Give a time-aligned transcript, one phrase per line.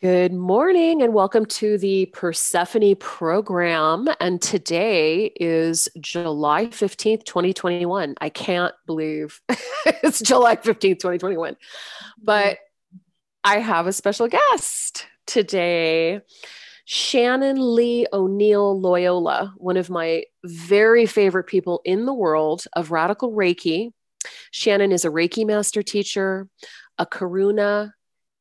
[0.00, 4.06] Good morning and welcome to the Persephone program.
[4.20, 8.14] And today is July 15th, 2021.
[8.20, 11.56] I can't believe it's July 15th, 2021.
[12.22, 12.58] But
[13.42, 16.20] I have a special guest today.
[16.84, 23.32] Shannon Lee O'Neil Loyola, one of my very favorite people in the world of radical
[23.32, 23.90] Reiki.
[24.52, 26.46] Shannon is a Reiki master teacher,
[26.98, 27.94] a Karuna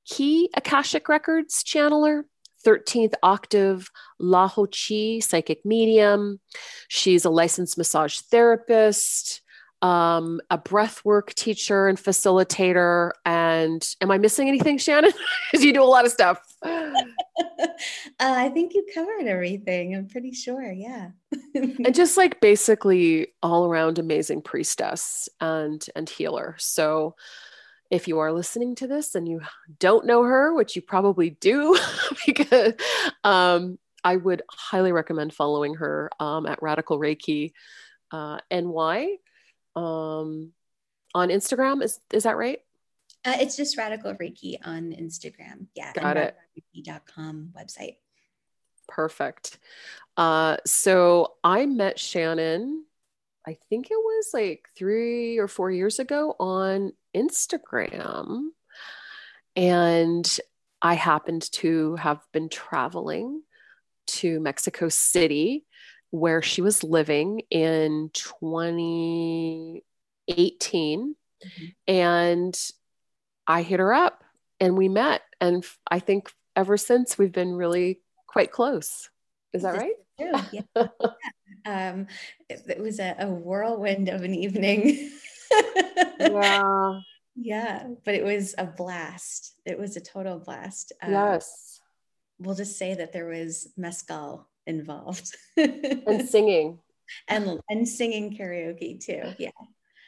[0.07, 2.23] Ki Akashic Records channeler,
[2.65, 3.89] 13th octave
[4.21, 6.39] LaHoChi psychic medium.
[6.87, 9.41] She's a licensed massage therapist,
[9.81, 13.11] um, a breathwork teacher and facilitator.
[13.25, 15.11] And am I missing anything, Shannon?
[15.51, 16.39] Because you do a lot of stuff.
[16.65, 16.99] uh,
[18.19, 19.95] I think you covered everything.
[19.95, 20.69] I'm pretty sure.
[20.71, 21.11] Yeah.
[21.55, 26.55] and just like basically all around amazing priestess and and healer.
[26.59, 27.15] So
[27.89, 29.41] if you are listening to this and you
[29.79, 31.77] don't know her, which you probably do,
[32.25, 32.73] because
[33.23, 37.53] um, I would highly recommend following her um, at Radical Reiki
[38.11, 39.17] uh, NY
[39.75, 40.51] um,
[41.13, 41.83] on Instagram.
[41.83, 42.59] Is is that right?
[43.25, 45.67] Uh, it's just Radical Reiki on Instagram.
[45.75, 46.35] Yeah, got it.
[46.75, 47.97] Reiki.com website.
[48.87, 49.59] Perfect.
[50.15, 52.85] Uh, so I met Shannon
[53.47, 58.49] I think it was like three or four years ago on Instagram.
[59.55, 60.39] And
[60.81, 63.41] I happened to have been traveling
[64.07, 65.65] to Mexico City
[66.11, 69.81] where she was living in 2018.
[70.27, 71.65] Mm-hmm.
[71.87, 72.59] And
[73.45, 74.23] I hit her up
[74.59, 75.21] and we met.
[75.41, 79.09] And I think ever since we've been really quite close.
[79.53, 79.93] Is that right?
[80.19, 80.43] Yeah.
[81.65, 82.07] um,
[82.49, 85.11] it, it, was a, a, whirlwind of an evening.
[86.19, 86.99] yeah.
[87.39, 89.53] Yeah, but it was a blast.
[89.63, 90.91] It was a total blast.
[91.03, 91.79] Um, yes.
[92.39, 96.79] We'll just say that there was mezcal involved and singing
[97.27, 99.21] and and singing karaoke too.
[99.37, 99.51] Yeah.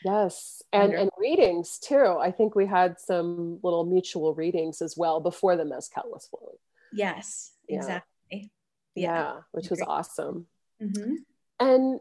[0.04, 2.18] Yes, and and readings too.
[2.20, 6.58] I think we had some little mutual readings as well before the mezcal was flowing.
[6.94, 7.78] Yes, yeah.
[7.78, 8.52] exactly.
[8.96, 10.48] Yeah, yeah which was awesome.
[10.82, 11.16] Mm-hmm.
[11.60, 12.00] And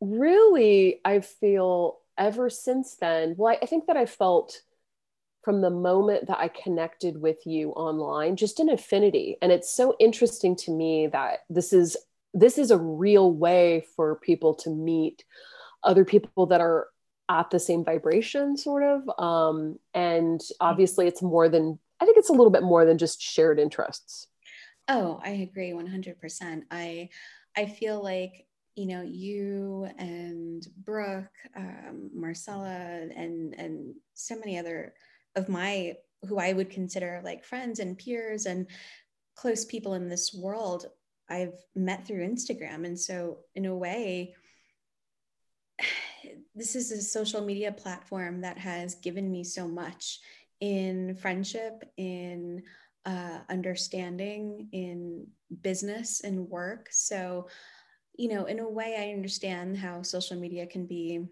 [0.00, 4.62] really, I feel ever since then, well, I, I think that I felt
[5.42, 9.36] from the moment that I connected with you online, just an affinity.
[9.40, 11.96] And it's so interesting to me that this is
[12.34, 15.24] this is a real way for people to meet
[15.82, 16.88] other people that are
[17.28, 19.08] at the same vibration, sort of.
[19.18, 23.22] Um, and obviously, it's more than I think it's a little bit more than just
[23.22, 24.26] shared interests.
[24.88, 26.62] Oh, I agree 100%.
[26.70, 27.08] I
[27.56, 28.45] I feel like
[28.76, 34.94] you know you and Brooke, um, Marcella, and and so many other
[35.34, 35.94] of my
[36.28, 38.66] who I would consider like friends and peers and
[39.34, 40.86] close people in this world
[41.28, 42.84] I've met through Instagram.
[42.84, 44.34] And so in a way,
[46.54, 50.20] this is a social media platform that has given me so much
[50.60, 52.62] in friendship, in
[53.04, 55.26] uh, understanding in
[55.62, 56.88] business and work.
[56.90, 57.48] So,
[58.16, 61.26] you know, in a way, I understand how social media can be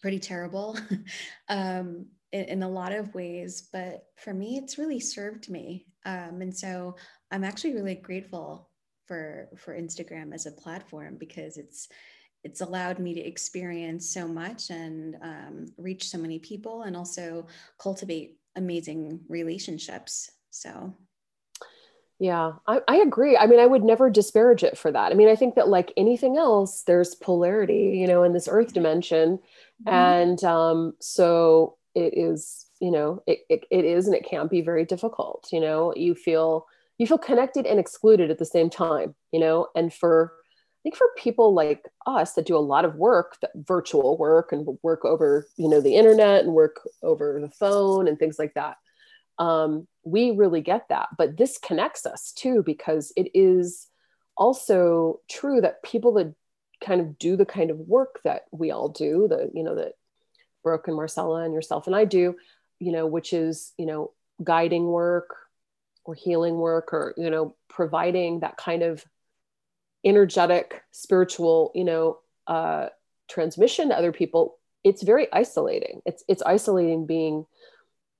[0.00, 0.78] pretty terrible
[1.48, 3.68] um, in, in, a lot of ways.
[3.72, 5.86] But for me, it's really served me.
[6.04, 6.96] Um, and so
[7.30, 8.70] I'm actually really grateful
[9.06, 11.88] for for Instagram as a platform because it's
[12.44, 17.46] it's allowed me to experience so much and um, reach so many people and also
[17.80, 20.94] cultivate amazing relationships so
[22.18, 23.36] yeah, I, I, agree.
[23.36, 25.12] I mean, I would never disparage it for that.
[25.12, 28.72] I mean, I think that like anything else, there's polarity, you know, in this earth
[28.72, 29.38] dimension.
[29.86, 29.88] Mm-hmm.
[29.88, 34.62] And um, so it is, you know, it, it, it is and it can be
[34.62, 35.48] very difficult.
[35.52, 36.66] You know, you feel
[36.98, 40.96] you feel connected and excluded at the same time, you know, and for I think
[40.96, 45.04] for people like us that do a lot of work, that virtual work and work
[45.04, 48.76] over, you know, the internet and work over the phone and things like that
[49.38, 51.08] um, we really get that.
[51.16, 53.86] But this connects us too, because it is
[54.36, 56.34] also true that people that
[56.80, 59.92] kind of do the kind of work that we all do, the, you know, that
[60.62, 62.36] Brooke and Marcella and yourself and I do,
[62.78, 64.12] you know, which is, you know,
[64.42, 65.34] guiding work
[66.04, 69.04] or healing work or, you know, providing that kind of
[70.04, 72.88] energetic, spiritual, you know, uh,
[73.28, 76.00] transmission to other people, it's very isolating.
[76.06, 77.44] It's it's isolating being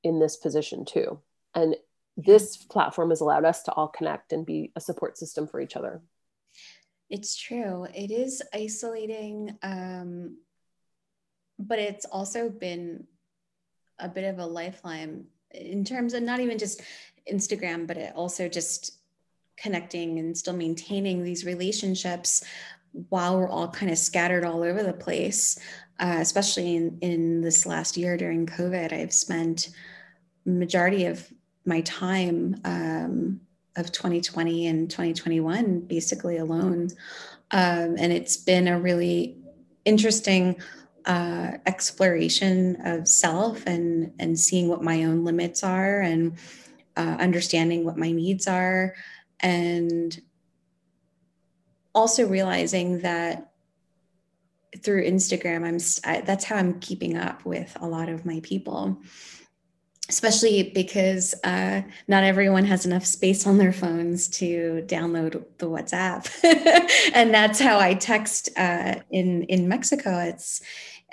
[0.08, 1.20] in this position too.
[1.54, 1.76] And
[2.16, 5.76] this platform has allowed us to all connect and be a support system for each
[5.76, 6.02] other.
[7.08, 7.86] It's true.
[7.94, 10.38] It is isolating, um,
[11.58, 13.06] but it's also been
[13.98, 16.82] a bit of a lifeline in terms of not even just
[17.32, 18.98] Instagram, but it also just
[19.56, 22.44] connecting and still maintaining these relationships
[23.08, 25.58] while we're all kind of scattered all over the place,
[26.00, 29.70] uh, especially in, in this last year during COVID, I've spent
[30.44, 31.30] majority of
[31.64, 33.40] my time um,
[33.76, 36.88] of 2020 and 2021 basically alone.
[37.50, 39.36] Um, and it's been a really
[39.84, 40.56] interesting
[41.06, 46.36] uh, exploration of self and and seeing what my own limits are and
[46.96, 48.94] uh, understanding what my needs are
[49.40, 50.20] and
[51.94, 53.52] also realizing that
[54.82, 55.78] through Instagram, I'm
[56.10, 59.00] I, that's how I'm keeping up with a lot of my people,
[60.08, 66.28] especially because uh, not everyone has enough space on their phones to download the WhatsApp,
[67.14, 70.18] and that's how I text uh, in in Mexico.
[70.18, 70.62] It's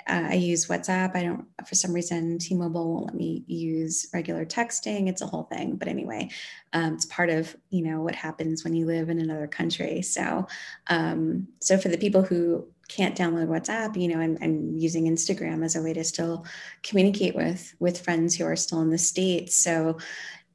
[0.08, 1.16] uh, I use WhatsApp.
[1.16, 5.08] I don't, for some reason, T Mobile won't let me use regular texting.
[5.08, 5.76] It's a whole thing.
[5.76, 6.30] But anyway,
[6.72, 10.02] um, it's part of, you know, what happens when you live in another country.
[10.02, 10.46] So,
[10.86, 15.64] um, so for the people who can't download WhatsApp, you know, I'm, I'm using Instagram
[15.64, 16.44] as a way to still
[16.82, 19.56] communicate with, with friends who are still in the States.
[19.56, 19.98] So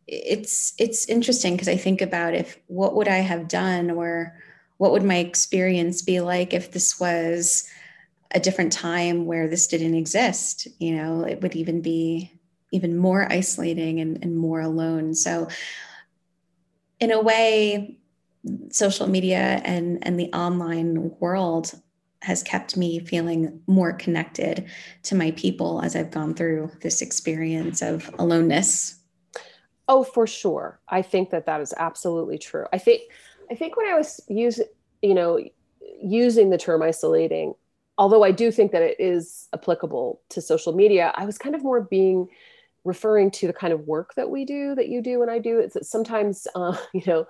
[0.07, 4.35] it's, it's interesting because I think about if, what would I have done or
[4.77, 7.69] what would my experience be like if this was,
[8.33, 12.31] a different time where this didn't exist you know it would even be
[12.71, 15.47] even more isolating and, and more alone so
[16.99, 17.97] in a way
[18.69, 21.73] social media and and the online world
[22.21, 24.69] has kept me feeling more connected
[25.03, 28.99] to my people as I've gone through this experience of aloneness.
[29.87, 30.79] Oh, for sure.
[30.87, 32.65] I think that that is absolutely true.
[32.71, 33.01] I think
[33.49, 34.67] I think when I was using,
[35.01, 35.39] you know,
[36.01, 37.53] using the term isolating,
[37.97, 41.63] although I do think that it is applicable to social media, I was kind of
[41.63, 42.27] more being
[42.85, 45.59] referring to the kind of work that we do, that you do and I do.
[45.59, 47.27] It's that sometimes, uh, you know,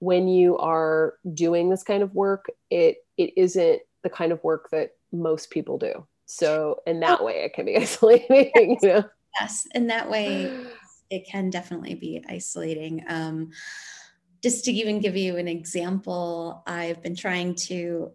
[0.00, 4.70] when you are doing this kind of work, it it isn't the kind of work
[4.70, 6.06] that most people do.
[6.26, 7.24] So in that oh.
[7.24, 8.52] way, it can be isolating.
[8.54, 9.04] Yes, you know?
[9.40, 9.66] yes.
[9.74, 10.52] in that way,
[11.10, 13.04] it can definitely be isolating.
[13.08, 13.50] Um,
[14.42, 18.12] just to even give you an example, I've been trying to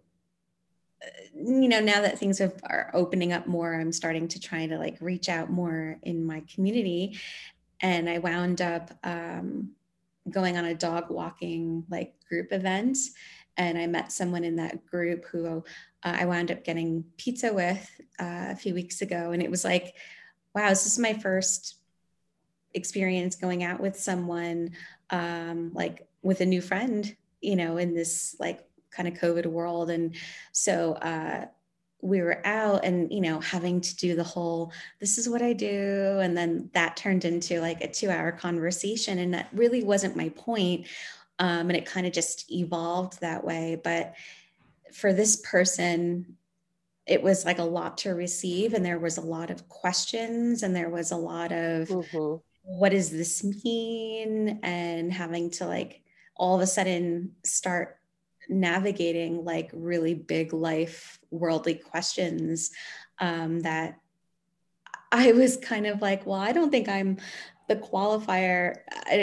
[1.34, 4.76] you know now that things have, are opening up more i'm starting to try to
[4.76, 7.18] like reach out more in my community
[7.80, 9.70] and i wound up um,
[10.28, 12.98] going on a dog walking like group event
[13.56, 15.62] and i met someone in that group who uh,
[16.02, 19.94] i wound up getting pizza with uh, a few weeks ago and it was like
[20.54, 21.76] wow this is my first
[22.74, 24.70] experience going out with someone
[25.10, 29.90] um, like with a new friend you know in this like kind of COVID world.
[29.90, 30.14] And
[30.52, 31.46] so uh,
[32.02, 35.52] we were out and, you know, having to do the whole, this is what I
[35.52, 36.18] do.
[36.20, 39.18] And then that turned into like a two hour conversation.
[39.18, 40.86] And that really wasn't my point.
[41.40, 43.80] Um, and it kind of just evolved that way.
[43.82, 44.14] But
[44.92, 46.36] for this person,
[47.06, 48.74] it was like a lot to receive.
[48.74, 52.36] And there was a lot of questions and there was a lot of, mm-hmm.
[52.62, 54.60] what does this mean?
[54.62, 56.02] And having to like,
[56.36, 57.98] all of a sudden start
[58.48, 62.70] navigating like really big life worldly questions
[63.18, 63.98] um, that
[65.12, 67.18] I was kind of like, well, I don't think I'm
[67.68, 68.76] the qualifier,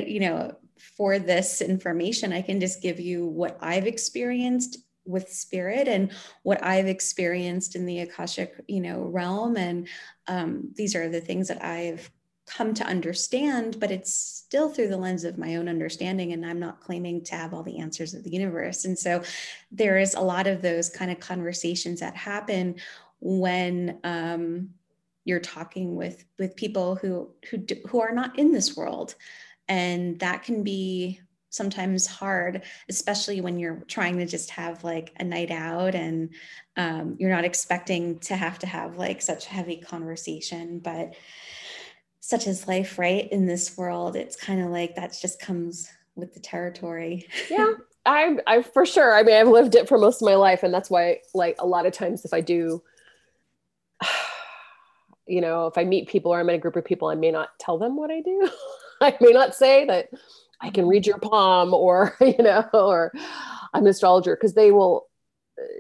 [0.05, 2.33] you know, for this information.
[2.33, 6.11] I can just give you what I've experienced with spirit and
[6.43, 9.55] what I've experienced in the Akashic, you know, realm.
[9.57, 9.87] And
[10.27, 12.11] um, these are the things that I've
[12.45, 16.31] come to understand, but it's still through the lens of my own understanding.
[16.33, 18.85] And I'm not claiming to have all the answers of the universe.
[18.85, 19.21] And so
[19.71, 22.75] there is a lot of those kind of conversations that happen
[23.19, 24.69] when um,
[25.25, 29.15] you're talking with with people who who who are not in this world,
[29.67, 31.19] and that can be
[31.49, 36.29] sometimes hard, especially when you're trying to just have like a night out and
[36.75, 41.15] um, you're not expecting to have to have like such heavy conversation, but
[42.19, 43.31] such as life, right?
[43.31, 47.27] In this world, it's kind of like that just comes with the territory.
[47.49, 47.73] yeah,
[48.05, 49.15] I, I for sure.
[49.15, 51.65] I mean, I've lived it for most of my life, and that's why, like, a
[51.65, 52.83] lot of times, if I do,
[55.27, 57.31] you know, if I meet people or I'm in a group of people, I may
[57.31, 58.49] not tell them what I do.
[59.01, 60.09] I may not say that
[60.59, 63.11] I can read your palm, or you know, or
[63.73, 65.07] I'm an astrologer, because they will.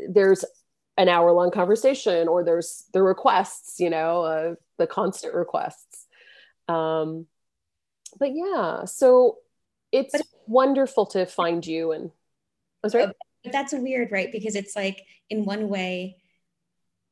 [0.09, 0.43] There's
[0.97, 6.07] an hour long conversation, or there's the requests, you know, uh, the constant requests
[6.67, 7.27] um,
[8.19, 9.37] but yeah, so
[9.91, 11.91] it's but, wonderful to find you.
[11.91, 12.11] And
[12.83, 13.07] I'm sorry.
[13.43, 14.31] But that's weird, right?
[14.31, 16.17] Because it's like in one way,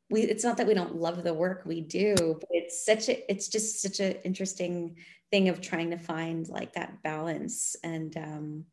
[0.09, 3.31] we it's not that we don't love the work we do, but it's such a
[3.31, 4.97] it's just such an interesting
[5.31, 7.75] thing of trying to find like that balance.
[7.83, 8.65] And um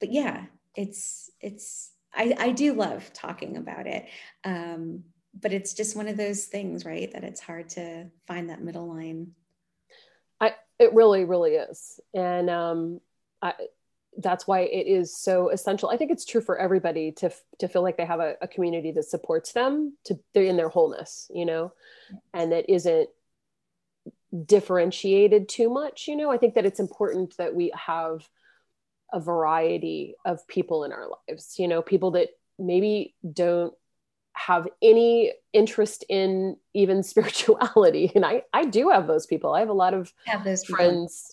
[0.00, 4.06] but yeah it's it's i i do love talking about it.
[4.44, 5.04] Um
[5.38, 8.88] but it's just one of those things right that it's hard to find that middle
[8.88, 9.32] line.
[10.40, 12.00] I it really really is.
[12.14, 13.00] And um
[13.42, 13.54] i
[14.18, 15.88] that's why it is so essential.
[15.88, 18.92] I think it's true for everybody to to feel like they have a, a community
[18.92, 21.72] that supports them to they're in their wholeness, you know,
[22.34, 23.08] and that isn't
[24.46, 26.06] differentiated too much.
[26.08, 28.28] You know, I think that it's important that we have
[29.12, 31.58] a variety of people in our lives.
[31.58, 33.74] You know, people that maybe don't
[34.32, 39.68] have any interest in even spirituality and i i do have those people i have
[39.68, 41.32] a lot of have those friends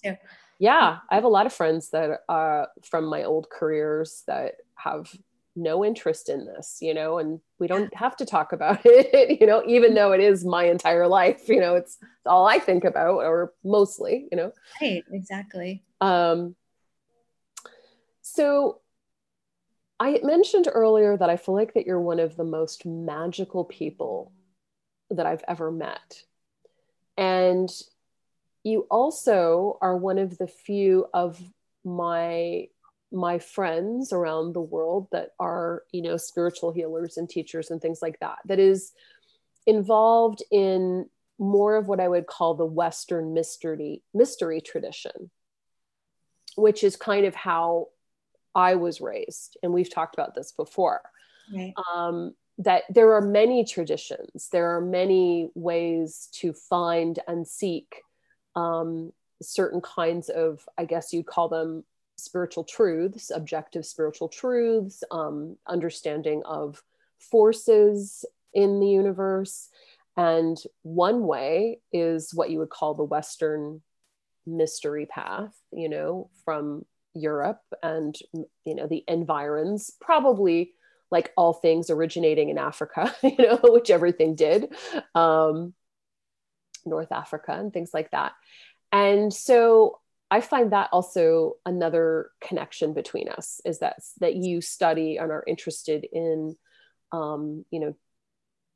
[0.59, 5.15] yeah i have a lot of friends that are from my old careers that have
[5.57, 9.47] no interest in this you know and we don't have to talk about it you
[9.47, 13.15] know even though it is my entire life you know it's, all i think about
[13.15, 14.51] or mostly you know.
[14.81, 15.83] Right exactly.
[16.01, 16.55] Um
[18.21, 18.81] so
[19.99, 24.33] i mentioned earlier that i feel like that you're one of the most magical people
[25.09, 26.21] that i've ever met.
[27.17, 27.69] And
[28.63, 31.41] you also are one of the few of
[31.83, 32.67] my
[33.11, 37.99] my friends around the world that are you know spiritual healers and teachers and things
[38.01, 38.91] like that that is
[39.65, 41.07] involved in
[41.39, 45.29] more of what i would call the western mystery mystery tradition
[46.57, 47.87] which is kind of how
[48.57, 49.57] i was raised.
[49.63, 51.01] And we've talked about this before.
[51.55, 51.73] Right.
[51.95, 54.49] um, that there are many traditions.
[54.51, 58.01] There are many ways to find and seek
[58.53, 61.85] um, certain kinds of, I guess you'd call them
[62.17, 66.81] spiritual truths, objective spiritual truths, um, understanding of
[67.19, 69.69] forces in the universe.
[70.15, 73.81] And one way is what you would call the Western
[74.45, 78.15] mystery path, you know, from Europe and,
[78.65, 80.73] you know, the environs, probably
[81.11, 84.73] like all things originating in Africa, you know, which everything did.
[85.13, 85.73] Um,
[86.85, 88.33] North Africa and things like that.
[88.91, 95.17] And so I find that also another connection between us is that that you study
[95.17, 96.55] and are interested in,
[97.11, 97.95] um, you know,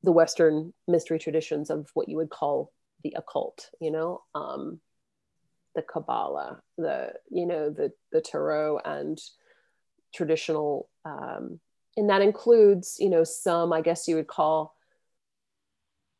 [0.03, 2.71] the Western mystery traditions of what you would call
[3.03, 4.79] the occult, you know, um,
[5.75, 9.19] the Kabbalah, the you know the the tarot and
[10.13, 11.59] traditional, um,
[11.97, 14.75] and that includes you know some I guess you would call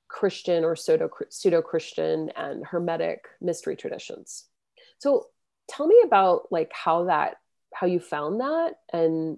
[0.09, 4.45] Christian or pseudo Christian and Hermetic mystery traditions.
[5.01, 5.25] So
[5.67, 7.37] tell me about like how that
[7.73, 9.37] how you found that and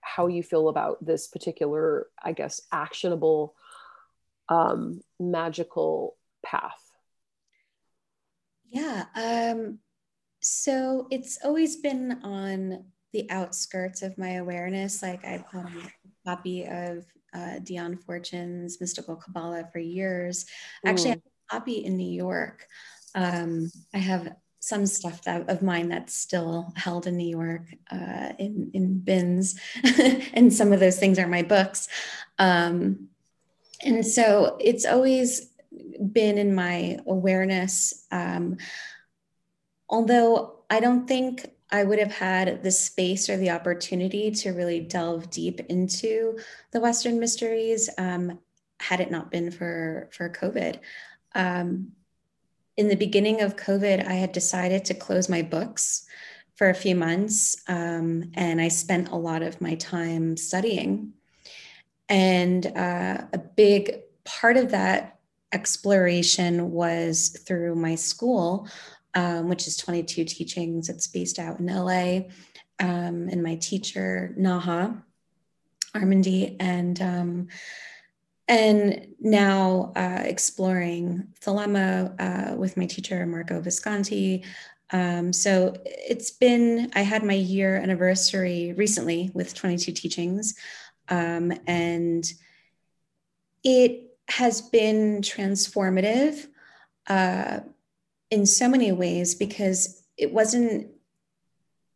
[0.00, 3.54] how you feel about this particular i guess actionable
[4.50, 6.80] um, magical path
[8.70, 9.78] yeah um,
[10.40, 16.64] so it's always been on the outskirts of my awareness like i've um, a copy
[16.64, 17.04] of
[17.34, 20.46] uh, Dion Fortune's Mystical Kabbalah for years.
[20.86, 21.12] Actually, mm.
[21.12, 22.66] I have a copy in New York.
[23.14, 28.32] Um, I have some stuff that, of mine that's still held in New York uh,
[28.38, 29.60] in, in bins,
[30.34, 31.88] and some of those things are my books.
[32.38, 33.08] Um,
[33.84, 35.50] and so it's always
[36.12, 38.06] been in my awareness.
[38.10, 38.56] Um,
[39.88, 44.80] although I don't think I would have had the space or the opportunity to really
[44.80, 46.38] delve deep into
[46.70, 48.38] the Western mysteries um,
[48.80, 50.78] had it not been for for COVID.
[51.34, 51.92] Um,
[52.78, 56.06] in the beginning of COVID, I had decided to close my books
[56.56, 61.12] for a few months, um, and I spent a lot of my time studying.
[62.08, 65.18] And uh, a big part of that
[65.52, 68.68] exploration was through my school
[69.14, 70.88] um, which is 22 teachings.
[70.88, 72.28] It's based out in LA.
[72.78, 75.02] Um, and my teacher, Naha
[75.94, 77.48] Armády, and um,
[78.48, 84.44] and now uh, exploring Thelema uh, with my teacher, Marco Visconti.
[84.90, 90.54] Um, so it's been, I had my year anniversary recently with 22 teachings.
[91.10, 92.24] Um, and
[93.62, 96.46] it has been transformative.
[97.06, 97.60] Uh,
[98.30, 100.88] in so many ways because it wasn't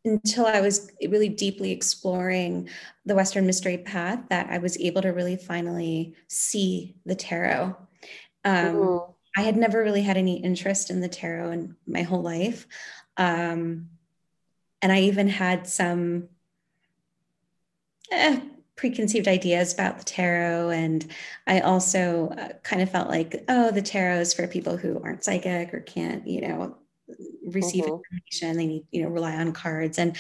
[0.05, 2.69] until I was really deeply exploring
[3.07, 7.77] the Western mystery path that I was able to really finally see the tarot.
[8.45, 9.03] Um,
[9.37, 12.67] I had never really had any interest in the tarot in my whole life.
[13.17, 13.89] Um,
[14.81, 16.29] and I even had some
[18.11, 18.41] eh,
[18.75, 20.71] preconceived ideas about the tarot.
[20.71, 21.07] And
[21.47, 25.25] I also uh, kind of felt like, oh, the tarot is for people who aren't
[25.25, 26.77] psychic or can't, you know,
[27.55, 27.95] receive mm-hmm.
[27.95, 28.57] information.
[28.57, 30.17] They need, you know, rely on cards and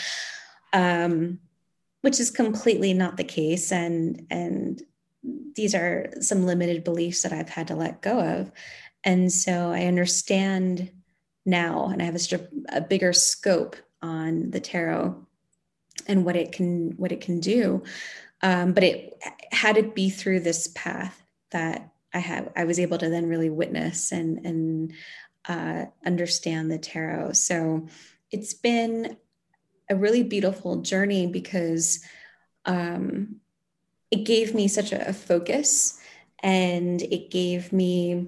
[0.73, 1.39] um,
[2.01, 3.73] which is completely not the case.
[3.73, 4.83] And and
[5.55, 8.51] these are some limited beliefs that I've had to let go of.
[9.05, 10.91] And so I understand
[11.45, 15.27] now, and I have a, a bigger scope on the tarot
[16.07, 17.83] and what it can what it can do.
[18.43, 19.15] Um, but it
[19.53, 23.51] had to be through this path that I have I was able to then really
[23.51, 24.93] witness and and
[25.49, 27.33] uh, understand the tarot.
[27.33, 27.89] So
[28.31, 29.17] it's been
[29.91, 32.05] a really beautiful journey because
[32.65, 33.37] um,
[34.11, 36.01] it gave me such a, a focus
[36.43, 38.27] and it gave me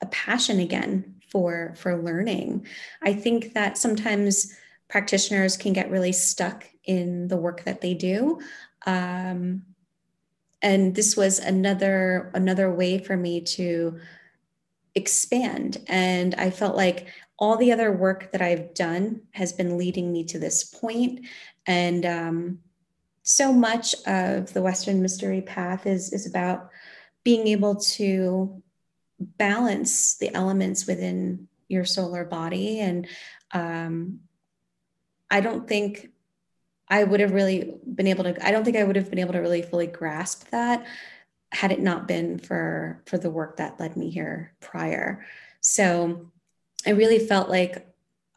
[0.00, 2.66] a passion again for for learning.
[3.02, 4.54] I think that sometimes
[4.88, 8.40] practitioners can get really stuck in the work that they do.
[8.86, 9.62] Um,
[10.62, 14.00] and this was another another way for me to
[14.94, 15.78] expand.
[15.86, 17.06] And i felt like
[17.38, 21.26] all the other work that i've done has been leading me to this point.
[21.66, 22.58] and um,
[23.22, 26.70] so much of the western mystery path is is about
[27.22, 28.62] being able to
[29.18, 32.80] balance the elements within your solar body.
[32.80, 33.06] And
[33.52, 34.20] um,
[35.30, 36.10] i don't think
[36.90, 39.34] I would have really been able to, I don't think I would have been able
[39.34, 40.84] to really fully grasp that
[41.52, 45.24] had it not been for for the work that led me here prior.
[45.60, 46.30] So
[46.86, 47.86] I really felt like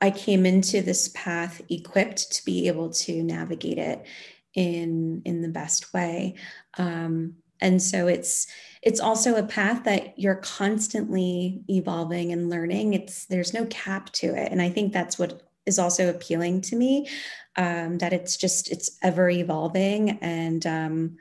[0.01, 4.05] I came into this path equipped to be able to navigate it
[4.53, 6.35] in in the best way.
[6.77, 8.47] Um, and so it's
[8.81, 12.93] it's also a path that you're constantly evolving and learning.
[12.93, 16.75] It's there's no cap to it, and I think that's what is also appealing to
[16.75, 17.07] me
[17.55, 21.17] um, that it's just it's ever evolving and um,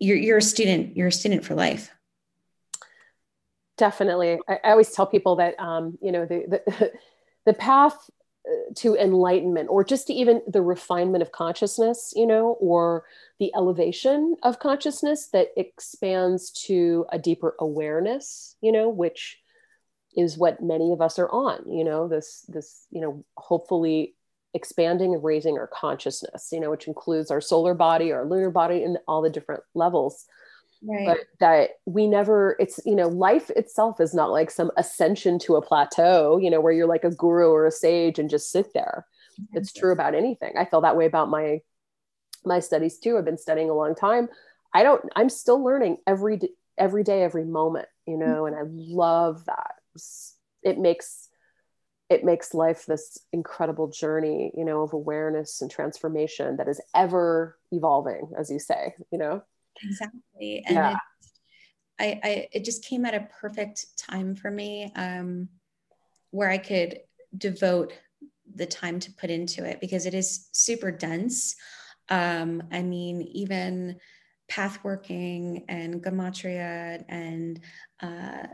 [0.00, 1.90] you're, you're a student you're a student for life.
[3.76, 4.38] Definitely.
[4.48, 6.92] I, I always tell people that um, you know the, the,
[7.46, 8.10] the path
[8.48, 13.04] uh, to enlightenment or just to even the refinement of consciousness you know or
[13.38, 19.38] the elevation of consciousness that expands to a deeper awareness you know which
[20.16, 24.14] is what many of us are on you know this this you know hopefully
[24.54, 28.82] expanding and raising our consciousness you know which includes our solar body our lunar body
[28.82, 30.26] and all the different levels
[30.82, 31.06] right.
[31.06, 35.56] but that we never it's you know life itself is not like some ascension to
[35.56, 38.72] a plateau you know where you're like a guru or a sage and just sit
[38.74, 39.06] there
[39.40, 39.56] mm-hmm.
[39.56, 41.60] it's true about anything i feel that way about my
[42.44, 44.28] my studies too i've been studying a long time
[44.74, 46.40] i don't i'm still learning every
[46.76, 48.54] every day every moment you know mm-hmm.
[48.54, 49.74] and i love that
[50.62, 51.29] it makes
[52.10, 57.56] it makes life this incredible journey you know of awareness and transformation that is ever
[57.70, 59.42] evolving as you say you know?
[59.82, 60.62] Exactly.
[60.66, 60.90] And yeah.
[60.92, 60.98] it,
[61.98, 65.48] I, I it just came at a perfect time for me um
[66.30, 67.00] where i could
[67.36, 67.92] devote
[68.54, 71.54] the time to put into it because it is super dense.
[72.08, 73.96] Um i mean even
[74.48, 77.60] path working and gematria and
[78.02, 78.48] uh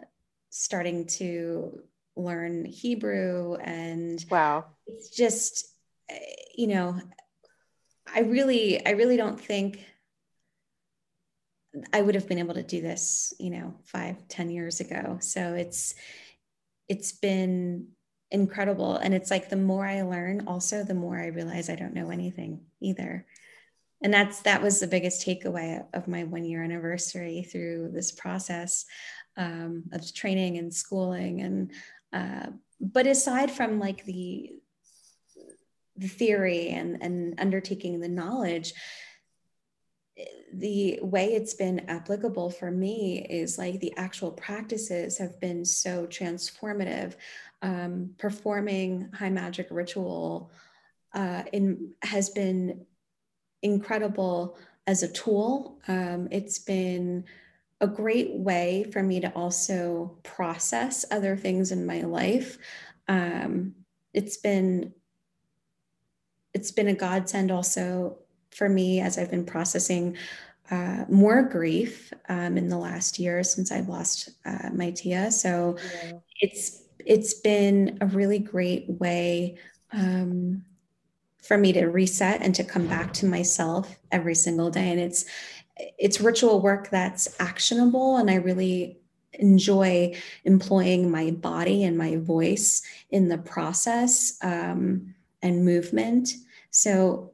[0.50, 1.82] starting to
[2.16, 4.64] learn Hebrew and wow.
[4.86, 5.66] it's just
[6.56, 6.98] you know
[8.12, 9.84] I really I really don't think
[11.92, 15.18] I would have been able to do this you know five ten years ago.
[15.20, 15.94] So it's
[16.88, 17.88] it's been
[18.30, 18.96] incredible.
[18.96, 22.10] And it's like the more I learn also the more I realize I don't know
[22.10, 23.26] anything either.
[24.02, 28.84] And that's that was the biggest takeaway of my one year anniversary through this process
[29.36, 31.40] um, of training and schooling.
[31.40, 31.72] And
[32.12, 32.46] uh,
[32.80, 34.52] but aside from like the
[35.96, 38.74] the theory and and undertaking the knowledge
[40.52, 46.06] the way it's been applicable for me is like the actual practices have been so
[46.06, 47.14] transformative.
[47.62, 50.50] Um, performing high magic ritual
[51.14, 52.86] uh, in has been
[53.62, 55.78] incredible as a tool.
[55.88, 57.24] Um, it's been
[57.80, 62.58] a great way for me to also process other things in my life.
[63.08, 63.74] Um,
[64.12, 64.92] it's been
[66.54, 68.16] it's been a godsend also
[68.50, 70.16] for me as I've been processing
[70.70, 75.30] uh, more grief um, in the last year since I've lost uh, my Tia.
[75.30, 76.12] So yeah.
[76.40, 79.58] it's it's been a really great way
[79.92, 80.64] um,
[81.42, 84.90] for me to reset and to come back to myself every single day.
[84.90, 85.26] And it's
[85.76, 88.98] it's ritual work that's actionable and i really
[89.38, 96.34] enjoy employing my body and my voice in the process um, and movement.
[96.70, 97.32] So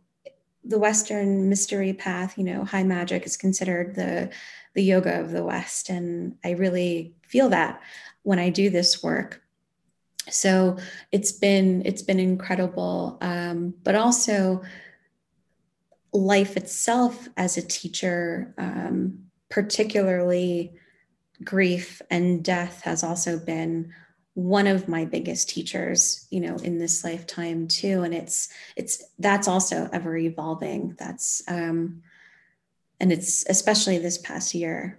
[0.65, 4.31] the western mystery path you know high magic is considered the
[4.75, 7.81] the yoga of the west and i really feel that
[8.23, 9.43] when i do this work.
[10.31, 10.77] So
[11.11, 14.63] it's been it's been incredible um, but also
[16.13, 20.73] life itself as a teacher um, particularly
[21.45, 23.93] grief and death has also been
[24.35, 28.03] one of my biggest teachers you know in this lifetime too.
[28.03, 30.95] And it's it's that's also ever evolving.
[30.99, 32.03] That's um
[32.99, 34.99] and it's especially this past year.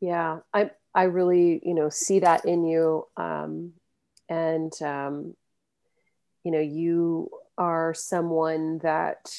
[0.00, 3.06] Yeah i i really you know see that in you.
[3.16, 3.72] Um
[4.28, 5.34] and um
[6.44, 9.30] you know you are someone that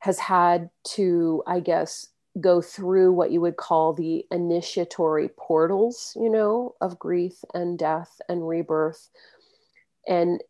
[0.00, 2.08] has had to i guess
[2.40, 8.20] go through what you would call the initiatory portals, you know, of grief and death
[8.28, 9.08] and rebirth.
[10.06, 10.42] And,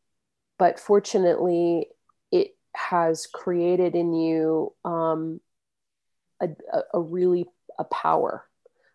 [0.59, 1.89] but fortunately,
[2.31, 5.41] it has created in you um,
[6.41, 6.49] a,
[6.93, 7.47] a really
[7.79, 8.45] a power,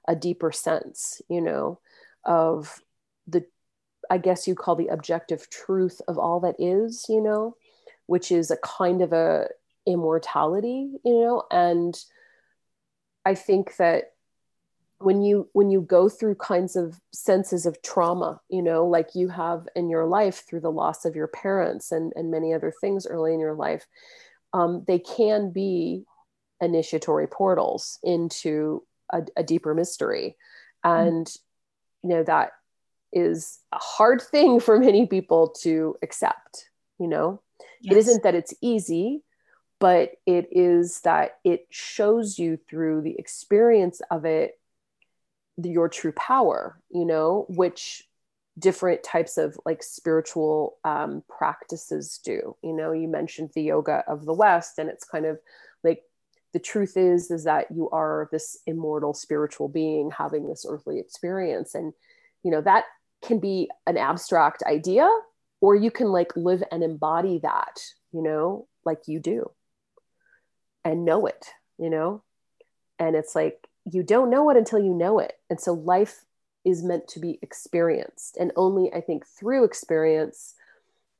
[0.07, 1.79] a deeper sense, you know,
[2.23, 2.79] of
[3.27, 3.45] the,
[4.09, 7.55] I guess you call the objective truth of all that is, you know,
[8.05, 9.47] which is a kind of a
[9.85, 11.97] immortality, you know, and
[13.25, 14.13] I think that
[15.03, 19.27] when you when you go through kinds of senses of trauma you know like you
[19.27, 23.05] have in your life through the loss of your parents and and many other things
[23.05, 23.85] early in your life
[24.53, 26.05] um, they can be
[26.61, 30.37] initiatory portals into a, a deeper mystery
[30.85, 31.07] mm-hmm.
[31.07, 32.09] and mm-hmm.
[32.09, 32.51] you know that
[33.13, 37.41] is a hard thing for many people to accept you know?
[37.81, 37.95] Yes.
[37.95, 39.23] it isn't that it's easy
[39.79, 44.57] but it is that it shows you through the experience of it
[45.61, 48.07] your true power you know which
[48.59, 52.55] different types of like spiritual um, practices do.
[52.61, 55.39] You know you mentioned the yoga of the west and it's kind of
[55.83, 56.03] like
[56.53, 61.73] the truth is is that you are this immortal spiritual being having this earthly experience.
[61.73, 61.93] And
[62.43, 62.85] you know that
[63.23, 65.09] can be an abstract idea
[65.61, 67.79] or you can like live and embody that
[68.11, 69.49] you know like you do
[70.83, 72.23] and know it, you know?
[72.99, 75.33] And it's like, you don't know it until you know it.
[75.49, 76.25] And so life
[76.65, 78.37] is meant to be experienced.
[78.37, 80.53] And only, I think, through experience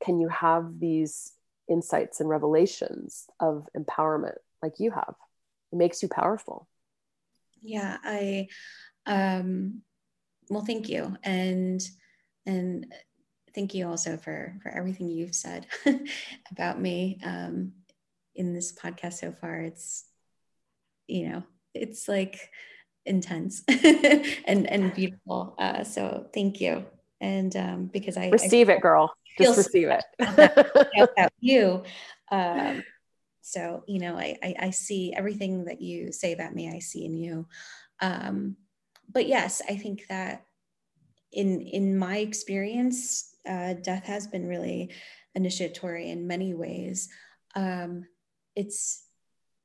[0.02, 1.32] can you have these
[1.68, 5.14] insights and revelations of empowerment like you have.
[5.72, 6.68] It makes you powerful.
[7.62, 8.48] Yeah, I,
[9.06, 9.82] um,
[10.50, 11.16] well, thank you.
[11.22, 11.82] And,
[12.46, 12.86] and,
[13.54, 15.66] thank you also for for everything you've said
[16.50, 17.72] about me um,
[18.34, 19.60] in this podcast so far.
[19.60, 20.04] It's
[21.06, 21.42] you know
[21.74, 22.50] it's like
[23.06, 25.54] intense and and beautiful.
[25.58, 26.84] Uh, so thank you.
[27.20, 29.14] And um, because i receive I it girl.
[29.40, 30.04] just receive it.
[30.18, 31.84] about you.
[32.30, 32.82] Um,
[33.40, 37.04] so you know I, I, I see everything that you say about me i see
[37.04, 37.46] in you.
[38.00, 38.56] Um,
[39.12, 40.44] but yes i think that
[41.32, 44.90] in in my experience uh, death has been really
[45.34, 47.08] initiatory in many ways
[47.56, 48.06] um,
[48.56, 49.04] it's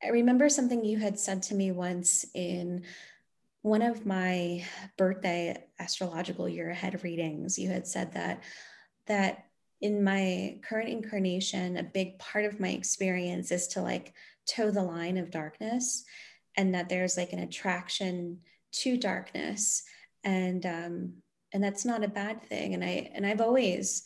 [0.02, 2.84] I remember something you had said to me once in
[3.62, 4.66] one of my
[4.98, 7.60] birthday astrological year ahead readings.
[7.60, 8.44] You had said that
[9.08, 9.46] that
[9.82, 14.14] in my current incarnation, a big part of my experience is to like
[14.46, 16.06] toe the line of darkness,
[16.56, 18.40] and that there's like an attraction
[18.72, 19.84] to darkness,
[20.24, 21.14] and um,
[21.54, 22.74] and that's not a bad thing.
[22.74, 24.04] And I and I've always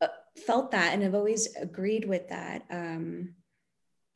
[0.00, 0.08] uh,
[0.46, 2.64] felt that, and I've always agreed with that.
[2.70, 3.34] Um,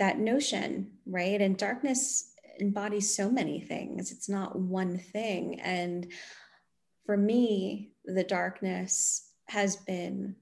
[0.01, 1.41] that notion, right?
[1.41, 4.11] And darkness embodies so many things.
[4.11, 5.61] It's not one thing.
[5.61, 6.11] And
[7.05, 10.37] for me, the darkness has been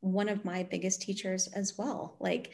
[0.00, 2.16] one of my biggest teachers as well.
[2.20, 2.52] Like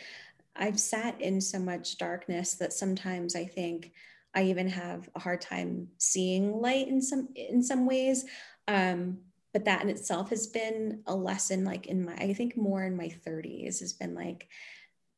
[0.56, 3.92] I've sat in so much darkness that sometimes I think
[4.34, 8.24] I even have a hard time seeing light in some in some ways.
[8.68, 9.18] Um,
[9.52, 12.96] but that in itself has been a lesson like in my I think more in
[12.96, 14.48] my 30s has been like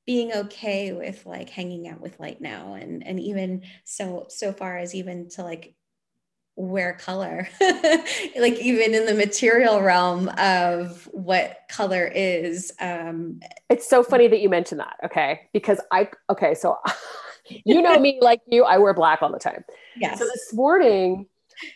[0.07, 4.79] being okay with like hanging out with light now and and even so so far
[4.79, 5.75] as even to like
[6.55, 14.03] wear color like even in the material realm of what color is um it's so
[14.03, 16.77] funny that you mentioned that okay because i okay so
[17.49, 19.65] you know me like you i wear black all the time
[19.97, 21.27] yes so this morning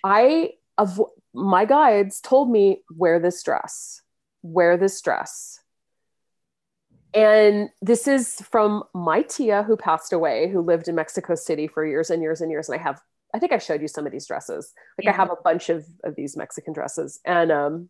[0.05, 1.01] i of
[1.35, 4.03] my guides told me wear this dress
[4.43, 5.61] wear this dress
[7.17, 11.85] and this is from my tia who passed away, who lived in Mexico City for
[11.85, 12.69] years and years and years.
[12.69, 13.01] And I have,
[13.35, 14.75] I think I showed you some of these dresses.
[14.99, 15.13] Like yeah.
[15.13, 17.19] I have a bunch of, of these Mexican dresses.
[17.25, 17.89] And um,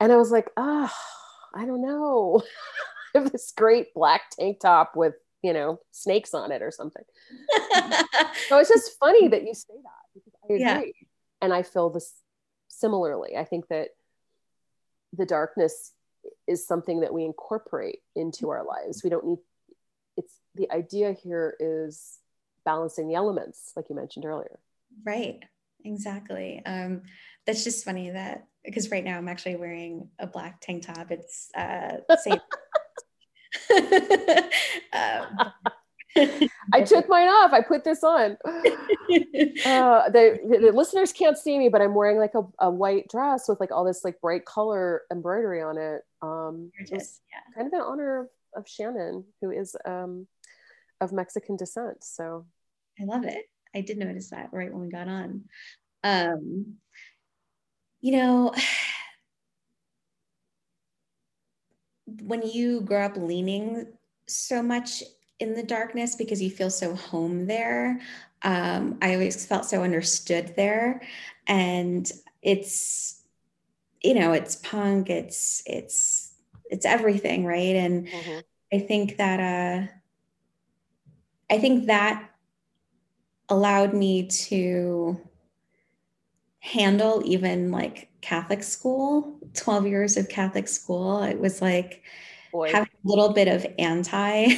[0.00, 2.42] and I was like, ah, oh, I don't know.
[3.14, 7.04] I have this great black tank top with, you know, snakes on it or something.
[8.48, 10.60] so it's just funny that you say that because I agree.
[10.60, 10.82] Yeah.
[11.42, 12.14] And I feel this
[12.80, 13.88] similarly i think that
[15.12, 15.92] the darkness
[16.46, 19.38] is something that we incorporate into our lives we don't need
[20.16, 22.18] it's the idea here is
[22.64, 24.58] balancing the elements like you mentioned earlier
[25.04, 25.40] right
[25.84, 27.02] exactly um,
[27.46, 31.50] that's just funny that because right now i'm actually wearing a black tank top it's
[31.56, 32.38] uh same
[34.92, 35.52] um,
[36.72, 37.52] I took mine off.
[37.52, 38.36] I put this on.
[39.66, 43.48] Uh, the, the, listeners can't see me, but I'm wearing like a, a, white dress
[43.48, 46.02] with like all this like bright color embroidery on it.
[46.22, 47.54] Um, it was yeah.
[47.54, 50.28] kind of in honor of, of Shannon, who is um,
[51.00, 52.04] of Mexican descent.
[52.04, 52.46] So
[53.00, 53.46] I love it.
[53.74, 55.44] I did notice that right when we got on.
[56.04, 56.76] Um,
[58.00, 58.54] you know,
[62.22, 63.86] when you grow up leaning
[64.26, 65.02] so much
[65.38, 68.00] in the darkness because you feel so home there.
[68.42, 71.02] Um, I always felt so understood there.
[71.46, 72.10] And
[72.42, 73.22] it's,
[74.02, 76.32] you know, it's punk, it's, it's,
[76.70, 77.76] it's everything, right?
[77.76, 78.38] And mm-hmm.
[78.72, 79.92] I think that, uh,
[81.50, 82.30] I think that
[83.48, 85.20] allowed me to
[86.60, 91.22] handle even like Catholic school, 12 years of Catholic school.
[91.22, 92.02] It was like,
[92.52, 92.70] Boy.
[92.72, 94.46] having a little bit of anti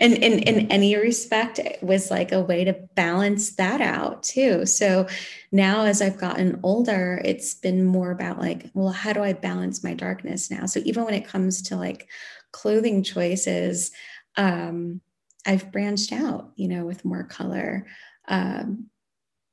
[0.00, 4.64] in, in in any respect it was like a way to balance that out too
[4.64, 5.06] so
[5.52, 9.84] now as i've gotten older it's been more about like well how do i balance
[9.84, 12.08] my darkness now so even when it comes to like
[12.52, 13.90] clothing choices
[14.36, 15.02] um
[15.46, 17.86] i've branched out you know with more color
[18.28, 18.86] um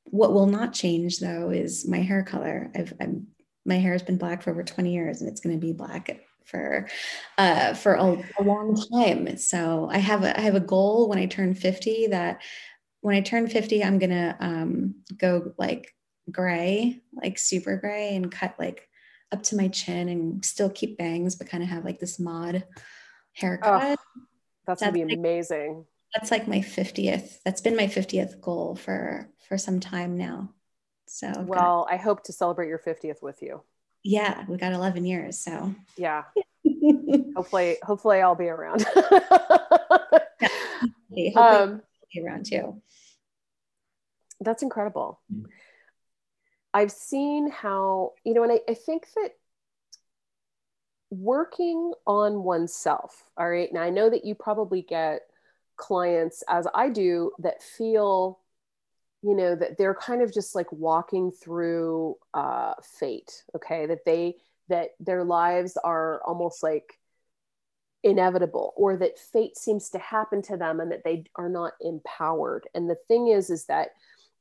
[0.06, 3.28] what will not change though is my hair color i've I'm,
[3.66, 6.20] my hair has been black for over 20 years and it's going to be black
[6.46, 6.88] for
[7.38, 9.38] uh, for a, a, long time.
[9.38, 12.42] So I have a I have a goal when I turn 50 that
[13.02, 15.94] when I turn 50, I'm gonna um, go like
[16.30, 18.88] gray, like super gray, and cut like
[19.32, 22.64] up to my chin and still keep bangs, but kind of have like this mod
[23.34, 23.74] haircut.
[23.74, 24.04] Oh, that's,
[24.68, 25.86] that's gonna be like, amazing.
[26.14, 27.42] That's like my 50th.
[27.44, 30.54] That's been my 50th goal for for some time now.
[31.06, 33.62] So well, I hope to celebrate your 50th with you
[34.04, 35.38] yeah, we got 11 years.
[35.38, 36.24] So yeah,
[37.36, 38.86] hopefully, hopefully I'll be around.
[41.12, 41.82] yeah, um,
[42.14, 42.82] be around too.
[44.40, 45.20] That's incredible.
[45.32, 45.46] Mm-hmm.
[46.74, 49.32] I've seen how, you know, and I, I think that
[51.10, 53.72] working on oneself, all right.
[53.72, 55.24] Now I know that you probably get
[55.82, 58.40] clients as I do that feel
[59.24, 63.86] you know that they're kind of just like walking through uh, fate okay?
[63.88, 64.36] That they
[64.70, 66.98] that their lives are almost like
[68.04, 72.68] inevitable or that fate seems to happen to them and that they are not empowered.
[72.74, 73.90] And the thing is is that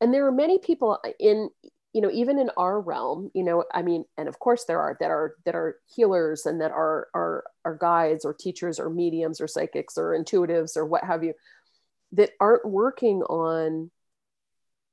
[0.01, 1.51] and there are many people in
[1.93, 4.97] you know even in our realm you know i mean and of course there are
[5.01, 9.41] that are that are healers and that are are are guides or teachers or mediums
[9.41, 11.35] or psychics or intuitives or what have you
[12.13, 13.91] that aren't working on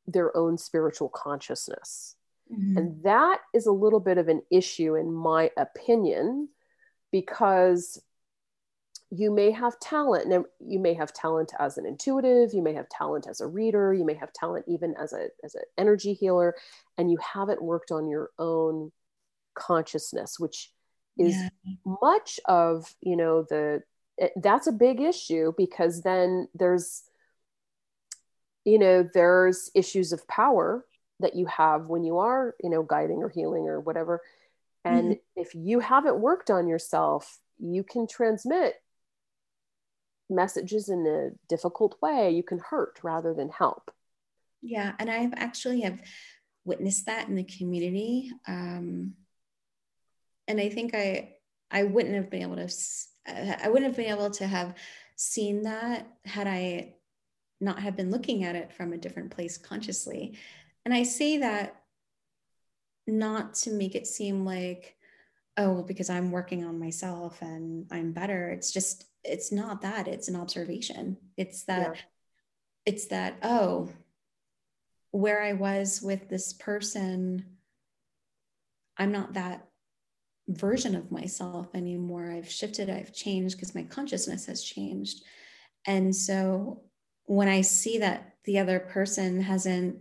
[0.08, 2.16] their own spiritual consciousness.
[2.52, 2.78] Mm-hmm.
[2.78, 6.48] And that is a little bit of an issue, in my opinion,
[7.12, 8.02] because
[9.10, 10.28] you may have talent.
[10.28, 13.93] Now, you may have talent as an intuitive, you may have talent as a reader,
[13.93, 16.56] you may have talent even as a as an energy healer,
[16.98, 18.91] and you haven't worked on your own
[19.56, 20.72] consciousness, which
[21.17, 21.50] is yeah.
[22.02, 23.82] much of you know the
[24.38, 27.04] that's a big issue because then there's
[28.65, 30.86] you know there's issues of power
[31.20, 34.22] that you have when you are you know guiding or healing or whatever
[34.84, 35.41] and mm-hmm.
[35.41, 38.76] if you haven't worked on yourself you can transmit
[40.30, 43.92] messages in a difficult way you can hurt rather than help
[44.62, 46.00] yeah and i've actually have
[46.66, 49.13] witnessed that in the community um,
[50.48, 51.34] and i think i
[51.72, 52.70] i wouldn't have been able to
[53.28, 54.76] i wouldn't have been able to have
[55.16, 56.94] seen that had i
[57.60, 60.38] not have been looking at it from a different place consciously.
[60.86, 61.82] And I say that
[63.08, 64.96] not to make it seem like,
[65.58, 68.50] oh, because I'm working on myself and I'm better.
[68.50, 70.08] It's just, it's not that.
[70.08, 71.18] It's an observation.
[71.36, 72.02] It's that, yeah.
[72.86, 73.90] it's that, oh,
[75.12, 77.46] where I was with this person,
[78.98, 79.68] I'm not that
[80.48, 82.32] version of myself anymore.
[82.32, 85.24] I've shifted, I've changed because my consciousness has changed.
[85.86, 86.82] And so
[87.26, 89.98] when I see that the other person hasn't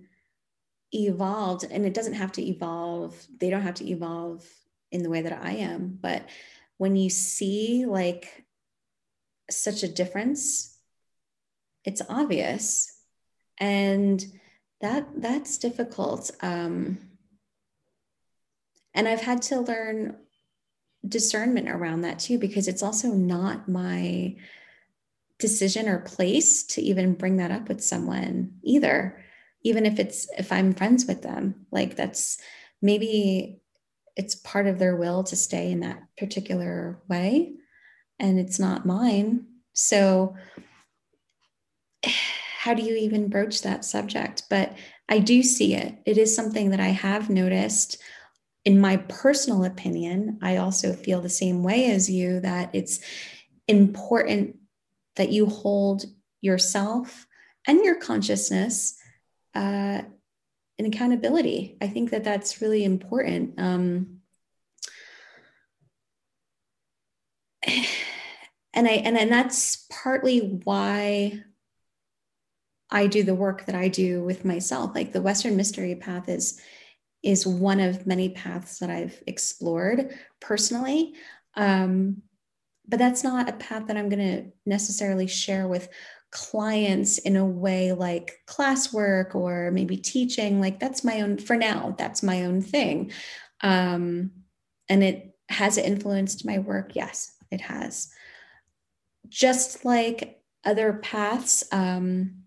[0.92, 4.46] evolved, and it doesn't have to evolve, they don't have to evolve
[4.92, 6.28] in the way that I am, but
[6.78, 8.45] when you see like
[9.50, 10.76] such a difference,
[11.84, 12.92] it's obvious.
[13.58, 14.24] And
[14.80, 16.30] that that's difficult.
[16.42, 16.98] Um,
[18.94, 20.16] and I've had to learn
[21.06, 24.36] discernment around that too, because it's also not my
[25.38, 29.22] decision or place to even bring that up with someone either
[29.62, 32.38] even if it's if i'm friends with them like that's
[32.80, 33.60] maybe
[34.16, 37.52] it's part of their will to stay in that particular way
[38.18, 40.34] and it's not mine so
[42.60, 44.76] how do you even broach that subject but
[45.08, 47.98] i do see it it is something that i have noticed
[48.64, 53.00] in my personal opinion i also feel the same way as you that it's
[53.68, 54.56] important
[55.16, 56.04] that you hold
[56.40, 57.26] yourself
[57.66, 58.96] and your consciousness
[59.54, 60.02] uh,
[60.78, 61.76] in accountability.
[61.80, 63.54] I think that that's really important.
[63.58, 64.18] Um,
[68.76, 71.42] and I and, and that's partly why
[72.90, 74.94] I do the work that I do with myself.
[74.94, 76.60] Like the Western Mystery Path is
[77.22, 81.14] is one of many paths that I've explored personally.
[81.56, 82.22] Um,
[82.86, 85.88] but that's not a path that I'm going to necessarily share with
[86.30, 90.60] clients in a way like classwork or maybe teaching.
[90.60, 93.10] Like that's my own, for now, that's my own thing.
[93.60, 94.30] Um,
[94.88, 96.92] and it has it influenced my work?
[96.94, 98.12] Yes, it has.
[99.28, 102.42] Just like other paths, um,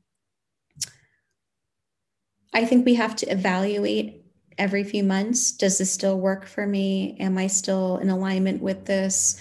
[2.53, 4.25] I think we have to evaluate
[4.57, 5.51] every few months.
[5.51, 7.15] Does this still work for me?
[7.19, 9.39] Am I still in alignment with this?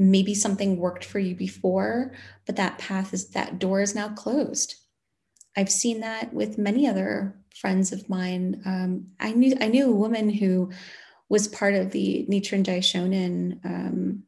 [0.00, 2.12] maybe something worked for you before,
[2.46, 4.76] but that path is that door is now closed.
[5.56, 8.62] I've seen that with many other friends of mine.
[8.64, 10.70] Um, I knew I knew a woman who
[11.28, 14.22] was part of the Nichiren Daishonin um,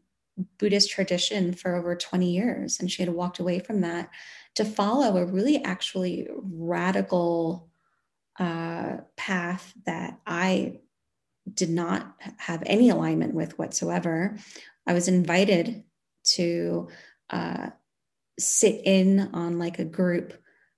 [0.58, 4.10] Buddhist tradition for over 20 years, and she had walked away from that
[4.54, 7.68] to follow a really actually radical
[8.38, 10.80] uh, path that I
[11.52, 14.38] did not have any alignment with whatsoever.
[14.86, 15.84] I was invited
[16.34, 16.88] to
[17.30, 17.70] uh,
[18.38, 20.34] sit in on like a group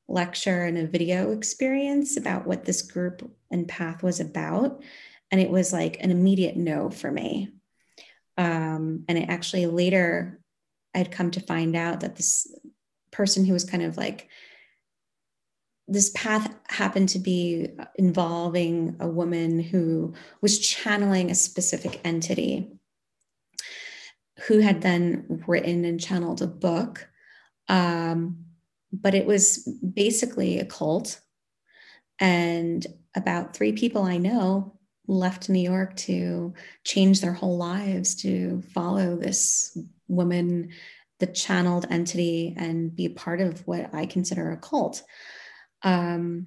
[0.08, 4.82] lecture and a video experience about what this group and path was about.
[5.30, 7.53] And it was like an immediate no for me.
[8.36, 10.40] Um, and it actually later
[10.94, 12.46] I'd come to find out that this
[13.10, 14.28] person who was kind of like
[15.86, 22.70] this path happened to be involving a woman who was channeling a specific entity
[24.46, 27.08] who had then written and channeled a book.
[27.68, 28.46] Um,
[28.92, 31.20] but it was basically a cult.
[32.18, 34.73] And about three people I know
[35.06, 39.76] left New York to change their whole lives to follow this
[40.08, 40.70] woman,
[41.20, 45.02] the channeled entity, and be a part of what I consider a cult.
[45.82, 46.46] Um,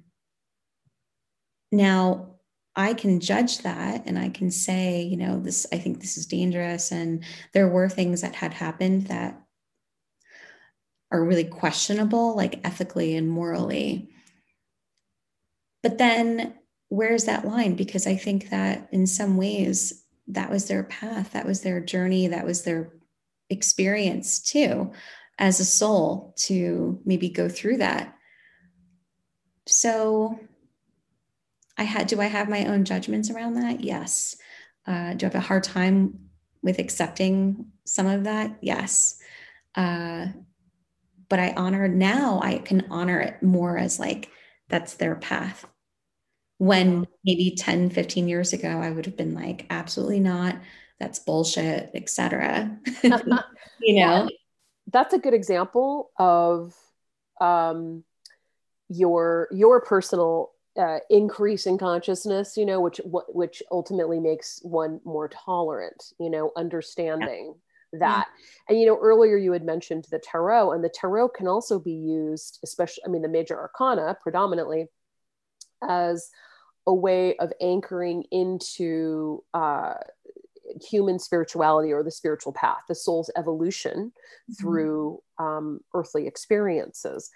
[1.70, 2.34] now,
[2.74, 6.26] I can judge that and I can say, you know, this, I think this is
[6.26, 6.92] dangerous.
[6.92, 9.40] And there were things that had happened that
[11.10, 14.10] are really questionable, like ethically and morally.
[15.82, 16.54] But then
[16.88, 17.74] where's that line?
[17.74, 22.28] Because I think that in some ways, that was their path, that was their journey,
[22.28, 22.92] that was their
[23.50, 24.92] experience too,
[25.38, 28.14] as a soul to maybe go through that.
[29.66, 30.38] So
[31.76, 33.80] I had, do I have my own judgments around that?
[33.80, 34.36] Yes.
[34.86, 36.18] Uh, do I have a hard time
[36.62, 38.58] with accepting some of that?
[38.60, 39.18] Yes.
[39.74, 40.26] Uh,
[41.28, 44.30] but I honor now, I can honor it more as like,
[44.68, 45.66] that's their path.
[46.58, 50.56] When maybe 10, 15 years ago, I would have been like, absolutely not.
[50.98, 52.76] That's bullshit, etc.
[53.80, 54.28] you know,
[54.92, 56.74] that's a good example of
[57.40, 58.04] um,
[58.88, 65.28] your your personal uh, increase in consciousness you know which which ultimately makes one more
[65.28, 67.54] tolerant you know understanding
[67.92, 67.98] yeah.
[67.98, 68.54] that yeah.
[68.68, 71.92] and you know earlier you had mentioned the tarot and the tarot can also be
[71.92, 74.86] used especially i mean the major arcana predominantly
[75.86, 76.30] as
[76.88, 79.94] a way of anchoring into uh,
[80.82, 84.52] human spirituality or the spiritual path the soul's evolution mm-hmm.
[84.54, 87.30] through um, earthly experiences.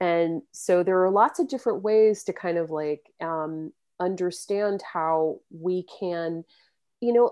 [0.00, 5.40] And so there are lots of different ways to kind of like um, understand how
[5.50, 6.44] we can
[7.00, 7.30] you know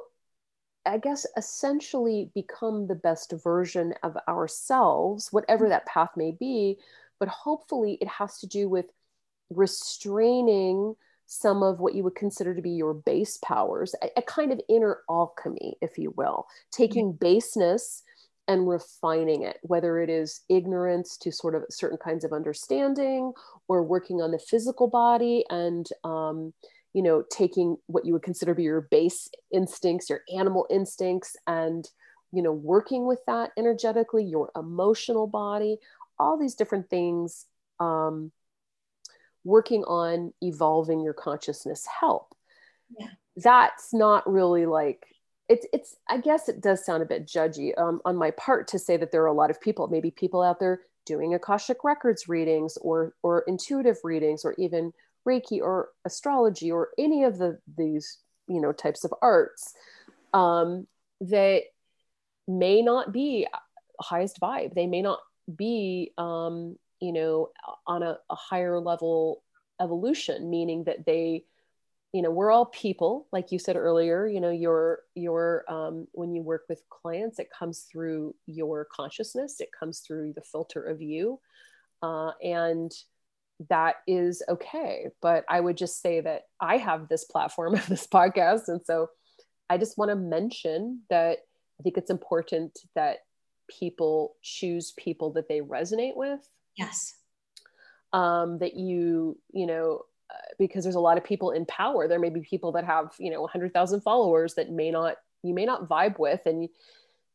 [0.84, 6.78] i guess essentially become the best version of ourselves whatever that path may be.
[7.18, 8.86] But hopefully it has to do with
[9.50, 10.96] restraining
[11.26, 14.60] some of what you would consider to be your base powers a, a kind of
[14.68, 18.02] inner alchemy if you will taking baseness
[18.48, 23.32] and refining it, whether it is ignorance to sort of certain kinds of understanding
[23.68, 26.52] or working on the physical body and, um,
[26.92, 31.36] you know taking what you would consider to be your base instincts your animal instincts
[31.46, 31.90] and
[32.32, 35.76] you know working with that energetically your emotional body
[36.18, 37.44] all these different things
[37.80, 38.32] um,
[39.46, 42.34] working on evolving your consciousness help.
[42.98, 43.08] Yeah.
[43.36, 45.06] That's not really like
[45.48, 48.80] it's it's i guess it does sound a bit judgy um, on my part to
[48.80, 52.26] say that there are a lot of people maybe people out there doing akashic records
[52.26, 54.92] readings or or intuitive readings or even
[55.24, 58.18] reiki or astrology or any of the these
[58.48, 59.74] you know types of arts
[60.34, 60.86] um,
[61.20, 61.62] that
[62.48, 63.46] may not be
[64.00, 64.74] highest vibe.
[64.74, 65.20] They may not
[65.54, 67.50] be um, you know
[67.86, 69.42] on a, a higher level
[69.80, 71.44] evolution meaning that they
[72.12, 76.34] you know we're all people like you said earlier you know your your um, when
[76.34, 81.02] you work with clients it comes through your consciousness it comes through the filter of
[81.02, 81.38] you
[82.02, 82.92] uh, and
[83.70, 85.08] that is okay.
[85.22, 89.08] But i would just say that i have this platform of this podcast and so
[89.68, 91.38] i just want to mention that
[91.78, 93.18] i think it's important that
[93.68, 96.40] people choose people that they resonate with
[96.76, 97.14] yes.
[98.12, 102.08] Um, that you you know uh, because there's a lot of people in power.
[102.08, 105.64] There may be people that have you know 100000 followers that may not you may
[105.64, 106.40] not vibe with.
[106.46, 106.68] And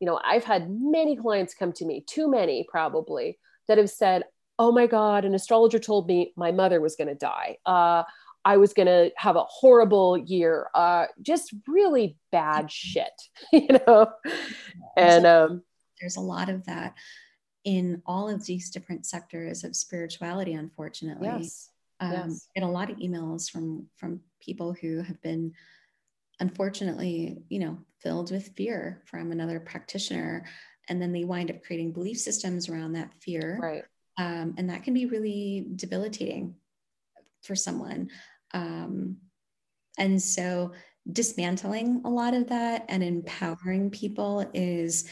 [0.02, 3.38] you know i've had many clients come to me too many probably
[3.70, 4.24] that have said
[4.60, 7.56] oh my god an astrologer told me my mother was going to die.
[7.66, 8.04] Uh,
[8.44, 10.68] i was going to have a horrible year.
[10.74, 13.14] Uh, just really bad shit
[13.54, 14.08] you know?
[14.98, 15.62] And um,
[16.02, 16.96] there's a lot of that
[17.64, 21.28] in all of these different sectors of spirituality unfortunately.
[21.28, 22.48] Yes um, yes.
[22.56, 25.54] get a lot of emails from from people who have been
[26.40, 30.46] unfortunately you know filled with fear from another practitioner.
[30.90, 33.60] And then they wind up creating belief systems around that fear.
[33.62, 33.84] Right.
[34.18, 36.56] Um, and that can be really debilitating
[37.44, 38.10] for someone.
[38.54, 39.18] Um,
[39.98, 40.72] and so
[41.10, 45.08] dismantling a lot of that and empowering people is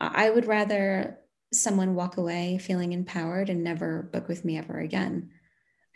[0.00, 1.18] i would rather
[1.52, 5.30] someone walk away feeling empowered and never book with me ever again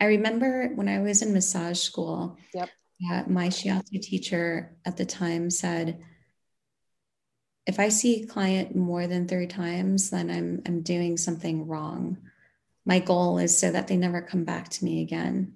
[0.03, 2.69] I remember when I was in massage school, yep.
[3.09, 5.97] uh, my shiatsu teacher at the time said,
[7.65, 12.17] if I see a client more than three times, then I'm, I'm doing something wrong.
[12.85, 15.53] My goal is so that they never come back to me again.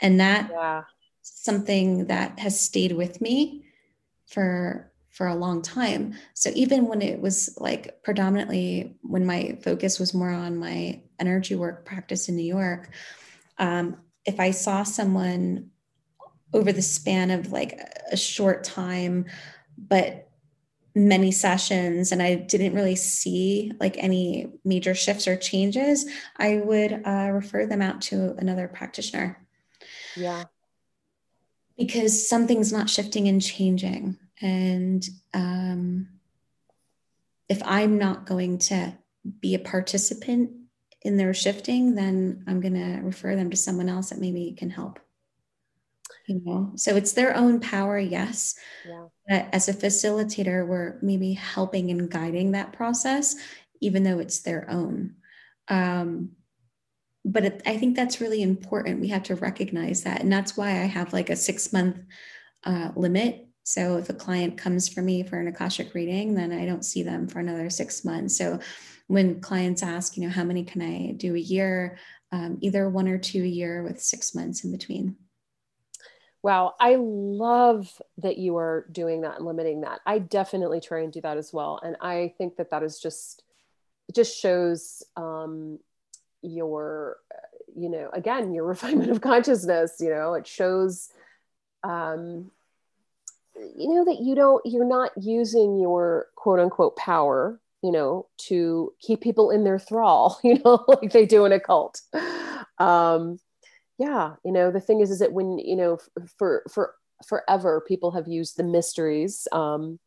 [0.00, 0.84] And that yeah.
[1.20, 3.66] something that has stayed with me
[4.28, 6.14] for for a long time.
[6.34, 11.54] So even when it was like predominantly when my focus was more on my energy
[11.54, 12.90] work practice in New York,
[13.58, 13.96] um,
[14.26, 15.70] if I saw someone
[16.52, 17.78] over the span of like
[18.10, 19.26] a short time,
[19.78, 20.28] but
[20.96, 26.06] many sessions and I didn't really see like any major shifts or changes,
[26.36, 29.46] I would uh, refer them out to another practitioner.
[30.16, 30.44] Yeah.
[31.78, 34.18] Because something's not shifting and changing.
[34.40, 36.08] And um,
[37.48, 38.94] if I'm not going to
[39.40, 40.50] be a participant
[41.02, 44.70] in their shifting, then I'm going to refer them to someone else that maybe can
[44.70, 44.98] help.
[46.26, 48.54] You know, so it's their own power, yes.
[48.88, 49.06] Yeah.
[49.28, 53.36] But as a facilitator, we're maybe helping and guiding that process,
[53.80, 55.16] even though it's their own.
[55.68, 56.30] Um,
[57.24, 59.00] but it, I think that's really important.
[59.00, 60.20] We have to recognize that.
[60.20, 61.96] And that's why I have like a six month
[62.64, 63.46] uh, limit.
[63.64, 67.02] So if a client comes for me for an Akashic reading, then I don't see
[67.02, 68.36] them for another six months.
[68.36, 68.60] So
[69.06, 71.98] when clients ask, you know, how many can I do a year?
[72.30, 75.16] Um, either one or two a year with six months in between.
[76.42, 80.00] Wow, I love that you are doing that and limiting that.
[80.04, 83.42] I definitely try and do that as well, and I think that that is just
[84.08, 85.78] it just shows um,
[86.42, 87.16] your,
[87.74, 89.96] you know, again your refinement of consciousness.
[90.00, 91.08] You know, it shows,
[91.82, 92.50] um,
[93.56, 98.94] you know, that you don't you're not using your quote unquote power you know, to
[98.98, 102.00] keep people in their thrall, you know, like they do in a cult.
[102.78, 103.38] Um,
[103.98, 105.98] yeah, you know, the thing is, is that when, you know,
[106.38, 106.94] for, for
[107.28, 110.00] forever, people have used the mysteries um,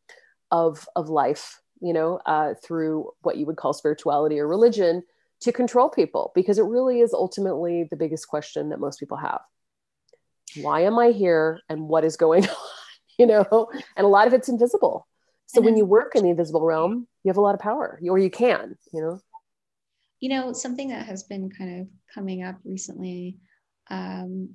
[0.50, 5.04] of, of life, you know, uh, through what you would call spirituality or religion
[5.40, 9.40] to control people, because it really is ultimately the biggest question that most people have.
[10.56, 12.56] Why am I here and what is going on?
[13.18, 15.06] you know, and a lot of it's invisible
[15.48, 18.18] so when you work in the invisible realm, you have a lot of power, or
[18.18, 19.18] you can, you know.
[20.20, 23.38] You know, something that has been kind of coming up recently
[23.88, 24.50] um,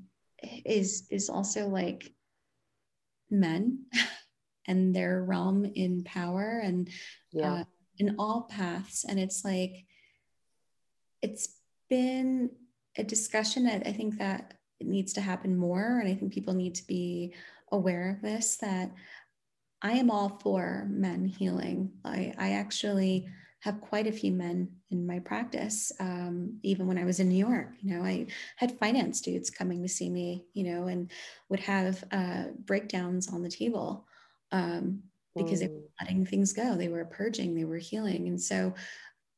[0.66, 2.14] is is also like
[3.32, 3.86] men
[4.68, 6.90] and their realm in power and
[7.32, 7.54] yeah.
[7.54, 7.64] uh,
[7.98, 9.86] in all paths, and it's like
[11.24, 11.56] it's
[11.90, 12.52] been
[12.98, 14.54] a discussion that I think that
[14.84, 16.00] it needs to happen more.
[16.00, 17.34] And I think people need to be
[17.72, 18.92] aware of this that
[19.82, 21.92] I am all for men healing.
[22.06, 23.28] I, I actually
[23.60, 25.92] have quite a few men in my practice.
[26.00, 28.28] Um, even when I was in New York, you know, I
[28.58, 31.10] had finance dudes coming to see me, you know, and
[31.50, 34.06] would have uh, breakdowns on the table
[34.52, 35.04] um,
[35.36, 35.62] because mm.
[35.62, 35.90] they were mm.
[36.02, 36.76] letting things go.
[36.76, 38.28] They were purging, they were healing.
[38.28, 38.74] And so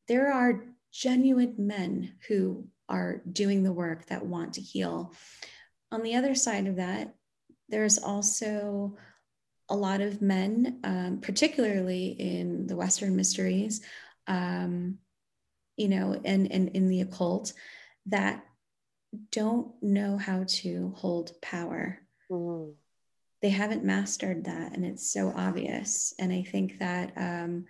[0.08, 5.14] there are genuine men who are doing the work that want to heal.
[5.92, 7.16] On the other side of that,
[7.70, 8.98] there's also
[9.70, 13.82] a lot of men, um, particularly in the Western mysteries,
[14.28, 15.00] um,
[15.76, 17.54] you know, and, and in the occult
[18.08, 18.44] that
[19.32, 22.00] don't know how to hold power.
[22.30, 22.74] Mm.
[23.42, 26.14] They haven't mastered that, and it's so obvious.
[26.20, 27.66] And I think that um,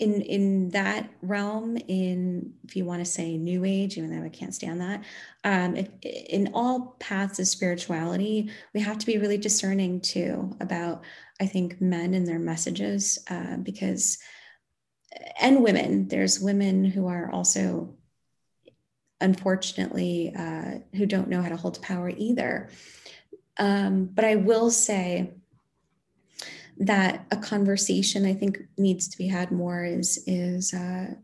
[0.00, 4.30] in in that realm, in if you want to say New Age, even though I
[4.30, 5.04] can't stand that,
[5.44, 11.04] um, if, in all paths of spirituality, we have to be really discerning too about
[11.40, 14.18] I think men and their messages uh, because
[15.38, 16.08] and women.
[16.08, 17.94] There's women who are also
[19.20, 22.70] unfortunately uh, who don't know how to hold power either.
[23.58, 25.34] Um, but I will say
[26.80, 31.14] that a conversation I think needs to be had more is is uh,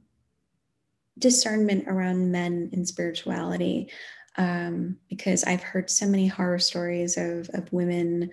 [1.19, 3.91] discernment around men and spirituality.
[4.39, 8.33] Um, because I've heard so many horror stories of, of women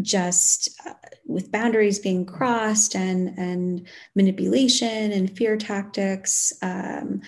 [0.00, 0.94] just uh,
[1.26, 7.20] with boundaries being crossed and and manipulation and fear tactics um,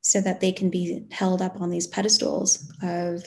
[0.00, 3.22] so that they can be held up on these pedestals of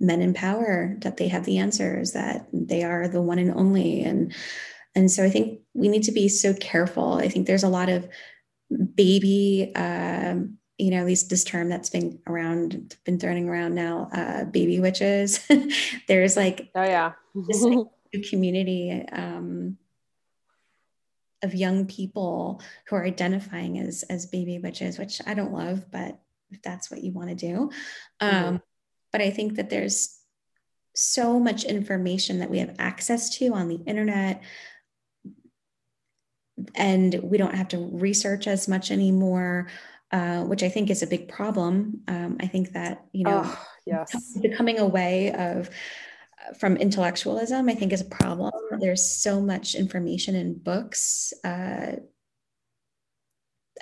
[0.00, 4.02] men in power that they have the answers that they are the one and only
[4.02, 4.34] and
[4.94, 7.88] and so i think we need to be so careful i think there's a lot
[7.88, 8.08] of
[8.94, 14.08] baby um, you know, at least this term that's been around, been thrown around now,
[14.14, 15.46] uh, baby witches.
[16.08, 17.86] There's like, oh yeah, this like,
[18.30, 19.76] community um,
[21.42, 26.18] of young people who are identifying as as baby witches, which I don't love, but
[26.50, 27.70] if that's what you want to do,
[28.20, 28.56] um, mm-hmm.
[29.12, 30.18] But I think that there's
[30.94, 34.42] so much information that we have access to on the internet
[36.74, 39.68] and we don't have to research as much anymore
[40.12, 42.00] uh, which I think is a big problem.
[42.08, 45.70] Um, I think that you know, oh, yes, becoming away of
[46.58, 48.52] from intellectualism, I think is a problem.
[48.80, 51.32] There's so much information in books.
[51.44, 51.96] Uh,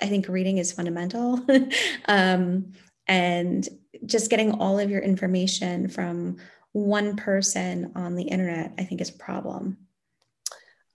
[0.01, 1.43] I think reading is fundamental,
[2.05, 2.73] um,
[3.07, 3.67] and
[4.05, 6.37] just getting all of your information from
[6.71, 9.77] one person on the internet, I think, is a problem.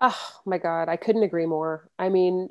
[0.01, 1.89] Oh my God, I couldn't agree more.
[1.99, 2.49] I mean,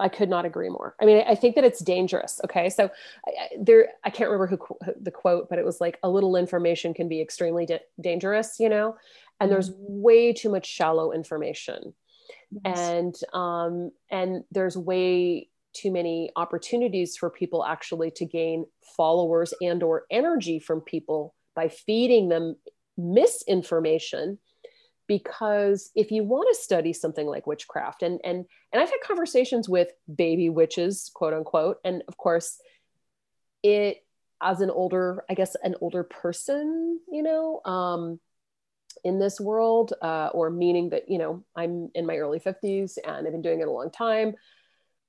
[0.00, 0.96] I could not agree more.
[1.00, 2.40] I mean, I think that it's dangerous.
[2.44, 2.90] Okay, so
[3.26, 6.36] I, there, I can't remember who, who, the quote, but it was like a little
[6.36, 8.96] information can be extremely da- dangerous, you know,
[9.38, 9.52] and mm-hmm.
[9.52, 11.92] there's way too much shallow information,
[12.64, 12.78] yes.
[12.78, 18.66] and um, and there's way too many opportunities for people actually to gain
[18.96, 22.56] followers and or energy from people by feeding them
[22.96, 24.38] misinformation.
[25.06, 29.68] Because if you want to study something like witchcraft and and and I've had conversations
[29.68, 32.58] with baby witches quote unquote and of course
[33.64, 33.98] it
[34.40, 38.20] as an older I guess an older person you know um
[39.04, 43.26] in this world uh, or meaning that you know I'm in my early 50s and
[43.26, 44.34] I've been doing it a long time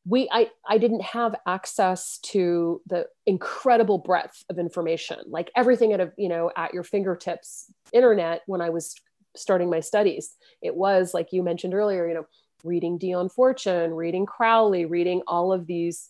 [0.05, 5.99] we I, I didn't have access to the incredible breadth of information like everything at
[5.99, 8.95] a you know at your fingertips internet when i was
[9.35, 10.35] starting my studies.
[10.61, 12.25] It was like you mentioned earlier, you know,
[12.63, 16.09] reading Dion Fortune, reading Crowley, reading all of these,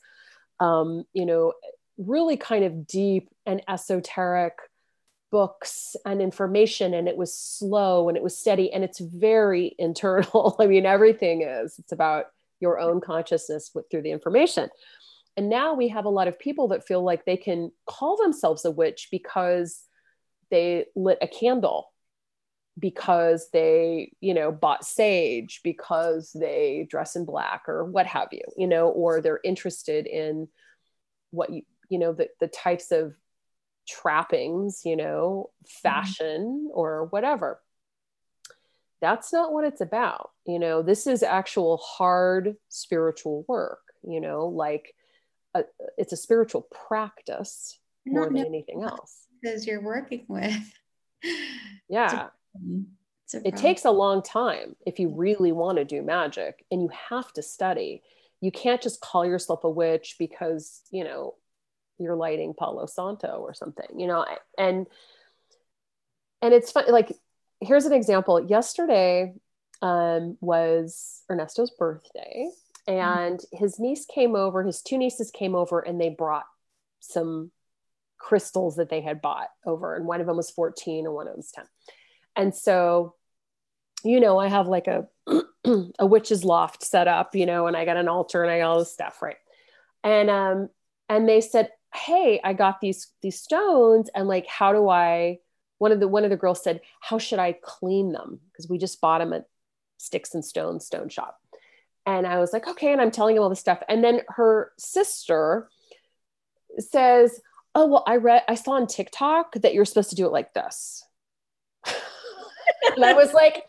[0.60, 1.54] um, you know,
[1.98, 4.58] really kind of deep and esoteric
[5.32, 6.94] books and information.
[6.94, 10.56] And it was slow and it was steady and it's very internal.
[10.60, 11.76] I mean, everything is.
[11.80, 12.26] It's about
[12.62, 14.70] your own consciousness with, through the information.
[15.38, 18.66] And now we have a lot of people that feel like they can call themselves
[18.66, 19.84] a witch because
[20.50, 21.92] they lit a candle
[22.80, 28.42] because they you know bought sage because they dress in black or what have you
[28.56, 30.48] you know or they're interested in
[31.32, 33.14] what you you know the, the types of
[33.88, 35.88] trappings you know mm-hmm.
[35.90, 36.80] fashion mm-hmm.
[36.80, 37.60] or whatever
[39.02, 40.32] that's not what it's about.
[40.46, 44.94] You know this is actual hard spiritual work you know like
[45.54, 45.64] a,
[45.98, 49.28] it's a spiritual practice more than anything else.
[49.42, 50.74] because you're working with.
[51.88, 52.30] Yeah.
[53.34, 57.32] it takes a long time if you really want to do magic and you have
[57.34, 58.02] to study.
[58.40, 61.36] You can't just call yourself a witch because, you know,
[62.00, 64.26] you're lighting Palo Santo or something, you know,
[64.58, 64.88] and
[66.42, 66.86] and it's fun.
[66.90, 67.16] Like,
[67.62, 68.44] here's an example.
[68.44, 69.34] Yesterday
[69.82, 72.50] um, was Ernesto's birthday,
[72.88, 73.58] and mm-hmm.
[73.58, 74.64] his niece came over.
[74.64, 76.46] His two nieces came over, and they brought
[77.00, 77.52] some
[78.18, 81.34] crystals that they had bought over, and one of them was 14, and one of
[81.34, 81.66] them was 10.
[82.36, 83.16] And so,
[84.04, 85.08] you know, I have like a
[86.00, 88.72] a witch's loft set up, you know, and I got an altar and I got
[88.72, 89.38] all this stuff, right?
[90.04, 90.70] And um,
[91.10, 95.40] and they said, Hey, I got these these stones, and like, how do I?
[95.82, 98.40] One of the one of the girls said, How should I clean them?
[98.52, 99.46] Because we just bought them at
[99.98, 101.40] Sticks and Stones Stone Shop.
[102.06, 102.92] And I was like, okay.
[102.92, 103.82] And I'm telling him all this stuff.
[103.90, 105.70] And then her sister
[106.78, 107.42] says,
[107.74, 110.54] Oh, well, I read, I saw on TikTok that you're supposed to do it like
[110.54, 111.04] this.
[112.96, 113.64] and I was like,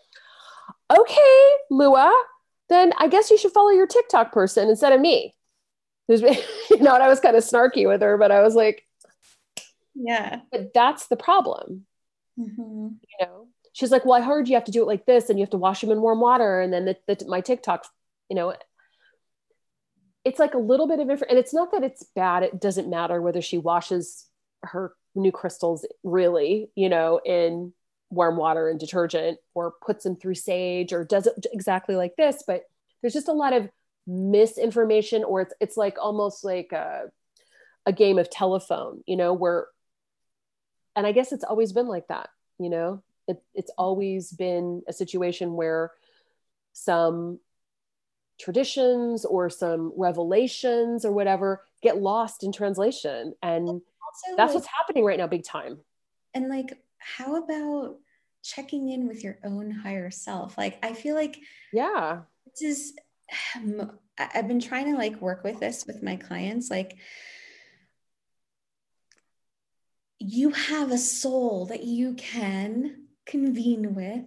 [0.94, 2.12] okay, Lua,
[2.68, 5.34] then I guess you should follow your TikTok person instead of me.
[6.08, 8.84] you know, and I was kind of snarky with her, but I was like,
[9.94, 10.40] yeah.
[10.50, 11.86] But that's the problem.
[12.39, 12.89] Mm-hmm.
[12.89, 15.39] You know, she's like, well, I heard you have to do it like this and
[15.39, 16.61] you have to wash them in warm water.
[16.61, 17.87] And then the, the, my TikTok,
[18.28, 18.55] you know,
[20.24, 21.30] it's like a little bit of information.
[21.30, 22.43] And it's not that it's bad.
[22.43, 24.26] It doesn't matter whether she washes
[24.62, 27.72] her new crystals really, you know, in
[28.12, 32.45] warm water and detergent or puts them through sage or does it exactly like this
[32.47, 32.64] but
[33.01, 33.68] there's just a lot of
[34.07, 37.05] misinformation or it's it's like almost like a,
[37.87, 39.66] a game of telephone you know where
[40.97, 42.28] and i guess it's always been like that
[42.59, 45.93] you know it, it's always been a situation where
[46.72, 47.38] some
[48.40, 54.66] traditions or some revelations or whatever get lost in translation and also, that's like, what's
[54.66, 55.78] happening right now big time
[56.34, 57.97] and like how about
[58.43, 60.59] checking in with your own higher self?
[60.59, 61.38] Like, I feel like,
[61.72, 62.95] yeah, this is,
[64.18, 66.70] I've been trying to like work with this with my clients.
[66.70, 66.97] Like,
[70.22, 74.24] you have a soul that you can convene with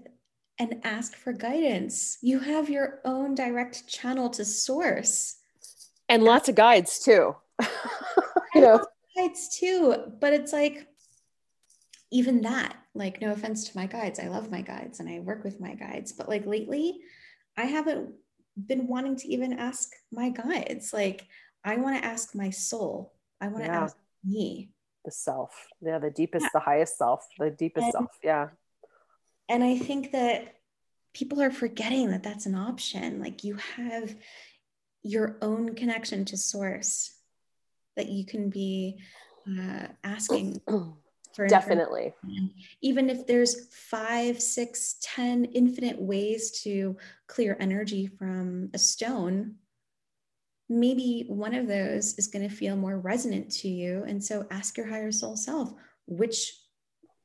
[0.59, 2.17] and ask for guidance.
[2.21, 5.37] You have your own direct channel to source.
[6.09, 7.35] And lots of guides too.
[8.53, 8.85] you know,
[9.15, 9.95] guides too.
[10.19, 10.87] But it's like,
[12.11, 15.43] even that, like, no offense to my guides, I love my guides and I work
[15.43, 16.99] with my guides, but like lately,
[17.57, 18.11] I haven't
[18.67, 20.93] been wanting to even ask my guides.
[20.93, 21.25] Like,
[21.63, 23.83] I want to ask my soul, I want to yeah.
[23.83, 24.69] ask me.
[25.05, 25.67] The self.
[25.81, 26.49] Yeah, the deepest, yeah.
[26.53, 28.11] the highest self, the deepest and, self.
[28.23, 28.49] Yeah.
[29.47, 30.55] And I think that
[31.13, 33.21] people are forgetting that that's an option.
[33.21, 34.15] Like, you have
[35.03, 37.13] your own connection to source
[37.95, 38.97] that you can be
[39.47, 40.59] uh, asking
[41.33, 42.13] for definitely
[42.81, 46.97] even if there's five six ten infinite ways to
[47.27, 49.55] clear energy from a stone
[50.67, 54.77] maybe one of those is going to feel more resonant to you and so ask
[54.77, 55.73] your higher soul self
[56.07, 56.53] which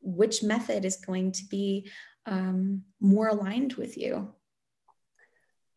[0.02, 1.88] which method is going to be
[2.26, 4.28] um, more aligned with you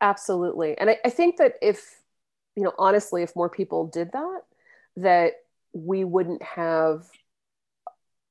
[0.00, 2.00] absolutely and I, I think that if
[2.56, 4.40] you know honestly if more people did that
[4.96, 5.32] that
[5.72, 7.06] we wouldn't have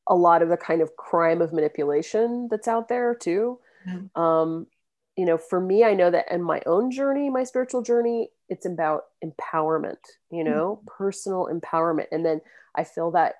[0.07, 3.59] a lot of the kind of crime of manipulation that's out there too.
[3.87, 4.21] Mm-hmm.
[4.21, 4.67] Um,
[5.15, 8.65] you know, for me, I know that in my own journey, my spiritual journey, it's
[8.65, 9.97] about empowerment,
[10.31, 11.03] you know, mm-hmm.
[11.03, 12.07] personal empowerment.
[12.11, 12.41] And then
[12.75, 13.35] I feel that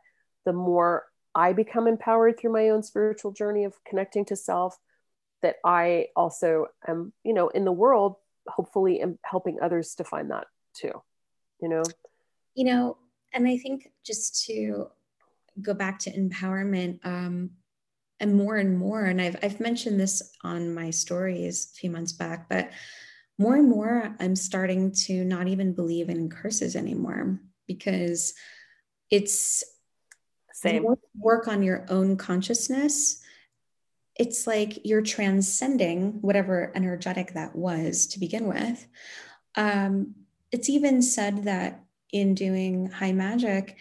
[0.46, 4.78] the more I become empowered through my own spiritual journey of connecting to self,
[5.42, 8.16] that I also am, you know, in the world,
[8.48, 11.02] hopefully am helping others to find that too,
[11.62, 11.84] you know?
[12.56, 12.98] You know,
[13.34, 14.90] and I think just to
[15.62, 17.52] go back to empowerment um,
[18.20, 22.14] and more and more and I've, I've mentioned this on my stories a few months
[22.14, 22.72] back but
[23.38, 28.34] more and more i'm starting to not even believe in curses anymore because
[29.10, 29.64] it's
[30.54, 30.86] same.
[31.18, 33.22] work on your own consciousness.
[34.16, 38.86] It's like you're transcending whatever energetic that was to begin with.
[39.56, 40.16] Um,
[40.52, 43.78] it's even said that in doing high magic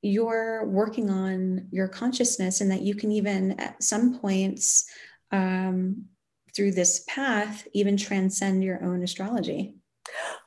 [0.00, 4.88] you're working on your consciousness and that you can even at some points
[5.32, 6.04] um,
[6.58, 9.76] through this path even transcend your own astrology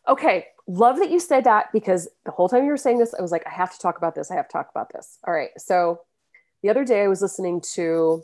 [0.10, 3.22] okay love that you said that because the whole time you were saying this i
[3.22, 5.34] was like i have to talk about this i have to talk about this all
[5.34, 6.02] right so
[6.64, 8.22] the other day i was listening to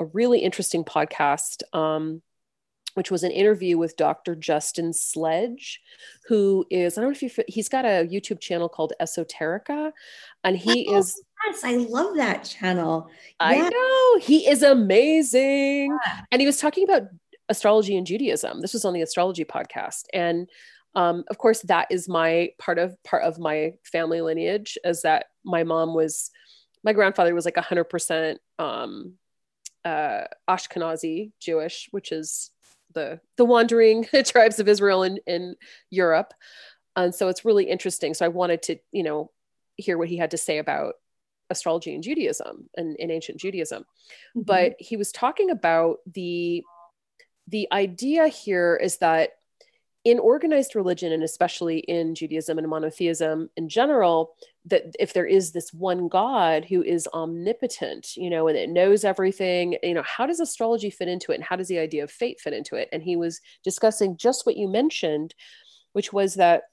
[0.00, 2.22] a really interesting podcast um,
[2.98, 4.34] which was an interview with Dr.
[4.34, 5.80] Justin Sledge,
[6.26, 9.92] who is, I don't know if you, he's got a YouTube channel called Esoterica,
[10.42, 11.22] and he oh, is.
[11.46, 13.08] Yes, I love that channel.
[13.38, 13.68] I yeah.
[13.68, 14.18] know.
[14.18, 15.96] He is amazing.
[16.04, 16.20] Yeah.
[16.32, 17.02] And he was talking about
[17.48, 18.60] astrology and Judaism.
[18.60, 20.04] This was on the astrology podcast.
[20.12, 20.48] And
[20.94, 25.26] Um, of course, that is my part of part of my family lineage, is that
[25.44, 26.30] my mom was,
[26.82, 29.18] my grandfather was like hundred percent um,
[29.84, 32.50] uh, Ashkenazi Jewish, which is
[32.94, 35.56] the the wandering tribes of Israel in in
[35.90, 36.32] Europe,
[36.96, 38.14] and so it's really interesting.
[38.14, 39.30] So I wanted to, you know,
[39.76, 40.94] hear what he had to say about
[41.50, 43.82] astrology and Judaism and in ancient Judaism.
[43.82, 44.42] Mm-hmm.
[44.42, 46.64] But he was talking about the
[47.48, 49.30] the idea here is that
[50.04, 54.34] in organized religion and especially in Judaism and monotheism in general,
[54.66, 59.04] that if there is this one God who is omnipotent, you know, and it knows
[59.04, 61.36] everything, you know, how does astrology fit into it?
[61.36, 62.88] And how does the idea of fate fit into it?
[62.92, 65.34] And he was discussing just what you mentioned,
[65.92, 66.64] which was that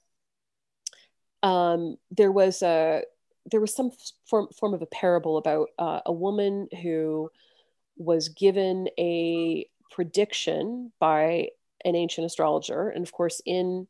[1.42, 3.02] um, there was a
[3.50, 3.90] there was some
[4.28, 7.30] form, form of a parable about uh, a woman who
[7.96, 11.48] was given a prediction by
[11.84, 12.88] an ancient astrologer.
[12.88, 13.86] And of course, in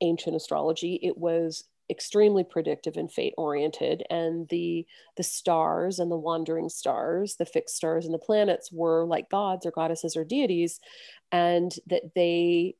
[0.00, 6.16] ancient astrology, it was extremely predictive and fate oriented and the the stars and the
[6.16, 10.80] wandering stars the fixed stars and the planets were like gods or goddesses or deities.
[11.30, 12.76] And that they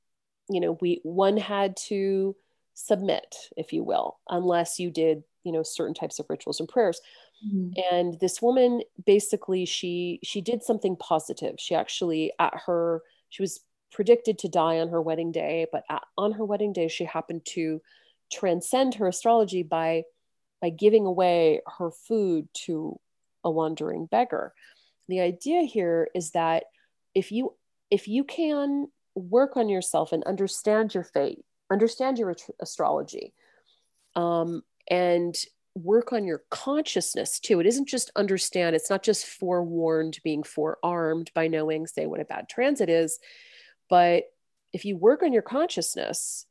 [0.49, 2.37] you know we one had to
[2.75, 7.01] submit if you will unless you did you know certain types of rituals and prayers
[7.47, 7.71] mm-hmm.
[7.93, 13.61] and this woman basically she she did something positive she actually at her she was
[13.91, 17.45] predicted to die on her wedding day but at, on her wedding day she happened
[17.45, 17.81] to
[18.33, 20.03] transcend her astrology by
[20.61, 22.99] by giving away her food to
[23.45, 24.53] a wandering beggar
[25.09, 26.65] the idea here is that
[27.15, 27.55] if you
[27.91, 33.35] if you can work on yourself and understand your fate understand your astrology
[34.15, 35.35] um, and
[35.75, 37.61] work on your consciousness too.
[37.61, 42.25] It isn't just understand, it's not just forewarned, being forearmed by knowing, say, what a
[42.25, 43.19] bad transit is.
[43.89, 44.25] But
[44.73, 46.47] if you work on your consciousness,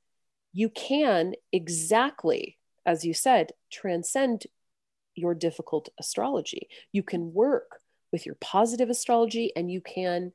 [0.53, 4.45] you can exactly, as you said, transcend
[5.15, 6.67] your difficult astrology.
[6.91, 7.79] You can work
[8.11, 10.33] with your positive astrology and you can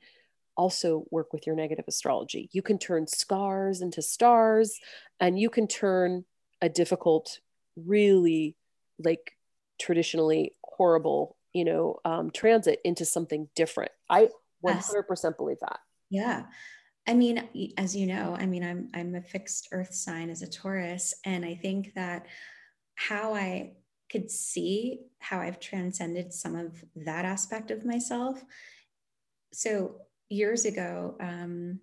[0.56, 2.48] also work with your negative astrology.
[2.52, 4.78] You can turn scars into stars
[5.20, 6.24] and you can turn
[6.62, 7.40] a difficult
[7.76, 8.56] really
[8.98, 9.32] like
[9.80, 13.90] traditionally horrible you know um, transit into something different.
[14.10, 14.28] I
[14.64, 15.78] 100% believe that.
[16.10, 16.44] Yeah.
[17.06, 20.50] I mean as you know i mean i'm i'm a fixed earth sign as a
[20.50, 22.26] taurus and i think that
[22.96, 23.74] how i
[24.10, 28.42] could see how i've transcended some of that aspect of myself.
[29.52, 31.78] So years ago um,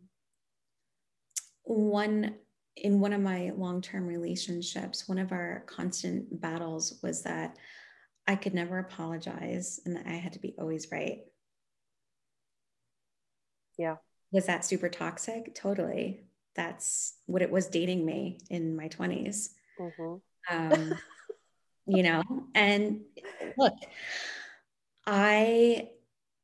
[1.64, 2.36] one
[2.76, 7.58] in one of my long term relationships, one of our constant battles was that
[8.28, 11.20] I could never apologize and I had to be always right.
[13.78, 13.98] Yeah.
[14.32, 15.54] Was that super toxic?
[15.56, 16.26] Totally.
[16.56, 19.50] That's what it was dating me in my 20s.
[19.80, 20.56] Mm-hmm.
[20.56, 20.94] Um,
[21.86, 22.24] you know,
[22.56, 23.02] and
[23.58, 23.74] look,
[25.06, 25.90] I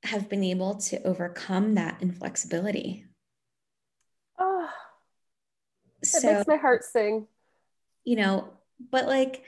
[0.04, 3.06] have been able to overcome that inflexibility
[6.12, 7.28] so, it makes my heart sing.
[8.04, 8.50] You know,
[8.92, 9.44] but like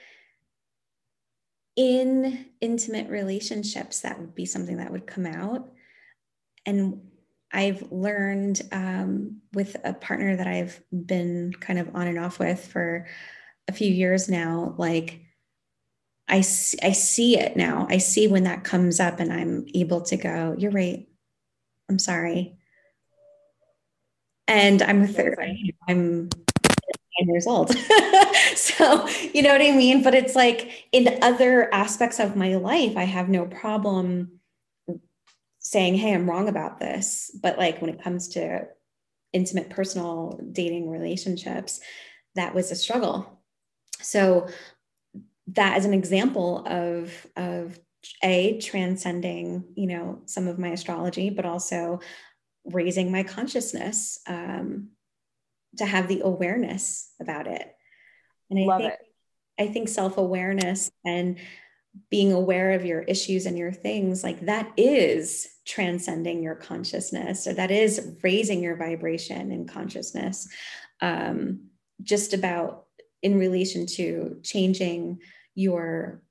[1.76, 5.70] in intimate relationships, that would be something that would come out.
[6.66, 7.02] And
[7.52, 12.64] I've learned um, with a partner that I've been kind of on and off with
[12.64, 13.06] for
[13.68, 15.20] a few years now, like
[16.28, 17.86] I, I see it now.
[17.90, 21.06] I see when that comes up and I'm able to go, you're right.
[21.88, 22.56] I'm sorry.
[24.48, 26.30] And I'm 30, I'm
[27.28, 27.74] years old.
[28.54, 30.02] so, you know what I mean?
[30.02, 34.40] But it's like in other aspects of my life, I have no problem
[35.58, 37.30] saying, hey, I'm wrong about this.
[37.40, 38.66] But like when it comes to
[39.32, 41.80] intimate personal dating relationships,
[42.34, 43.40] that was a struggle.
[44.00, 44.48] So
[45.48, 47.78] that is an example of of
[48.22, 52.00] a transcending you know some of my astrology but also
[52.64, 54.88] raising my consciousness um,
[55.78, 57.74] to have the awareness about it.
[58.50, 58.98] And I Love think it.
[59.58, 61.38] I think self-awareness and
[62.10, 67.52] being aware of your issues and your things like that is transcending your consciousness or
[67.52, 70.48] that is raising your vibration and consciousness
[71.00, 71.68] um,
[72.02, 72.86] just about
[73.22, 75.20] in relation to changing
[75.54, 76.22] your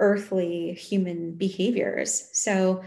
[0.00, 2.82] earthly human behaviors so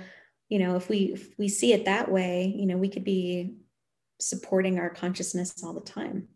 [0.50, 3.56] you know if we if we see it that way you know we could be
[4.20, 6.28] supporting our consciousness all the time.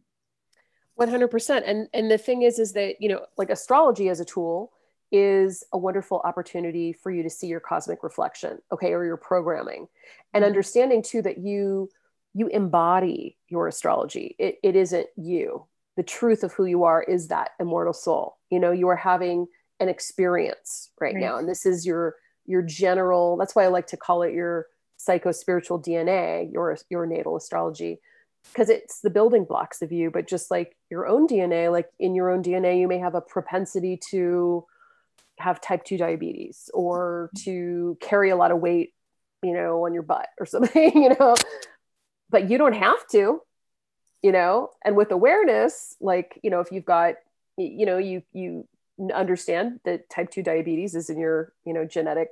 [0.99, 4.73] 100% and and the thing is is that you know like astrology as a tool
[5.11, 9.87] is a wonderful opportunity for you to see your cosmic reflection okay or your programming.
[10.33, 10.49] And mm-hmm.
[10.49, 11.89] understanding too that you
[12.33, 14.35] you embody your astrology.
[14.37, 15.65] It, it isn't you.
[15.97, 18.37] The truth of who you are is that immortal soul.
[18.49, 19.47] You know you are having
[19.79, 21.21] an experience right, right.
[21.21, 22.15] now and this is your
[22.45, 24.65] your general that's why i like to call it your
[24.99, 27.99] psycho spiritual dna your your natal astrology
[28.51, 32.13] because it's the building blocks of you but just like your own dna like in
[32.13, 34.65] your own dna you may have a propensity to
[35.39, 38.93] have type 2 diabetes or to carry a lot of weight
[39.41, 41.35] you know on your butt or something you know?
[42.29, 43.41] But you don't have to
[44.21, 44.69] you know?
[44.83, 47.15] And with awareness like you know if you've got
[47.57, 48.67] you know you you
[49.13, 52.29] understand that type 2 diabetes is in your you know genetic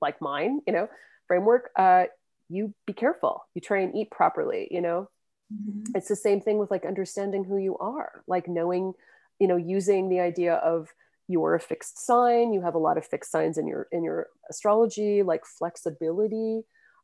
[0.00, 0.88] like mine you know
[1.34, 2.04] framework uh
[2.50, 3.46] you be careful.
[3.54, 5.08] You try and eat properly you know?
[5.52, 5.94] Mm-hmm.
[5.94, 8.94] it's the same thing with like understanding who you are like knowing
[9.38, 10.88] you know using the idea of
[11.28, 12.52] you're a fixed sign.
[12.52, 16.62] You have a lot of fixed signs in your in your astrology like flexibility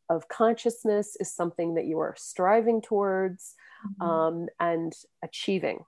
[0.09, 3.55] of consciousness is something that you are striving towards
[3.87, 4.11] mm-hmm.
[4.11, 5.85] um, and achieving.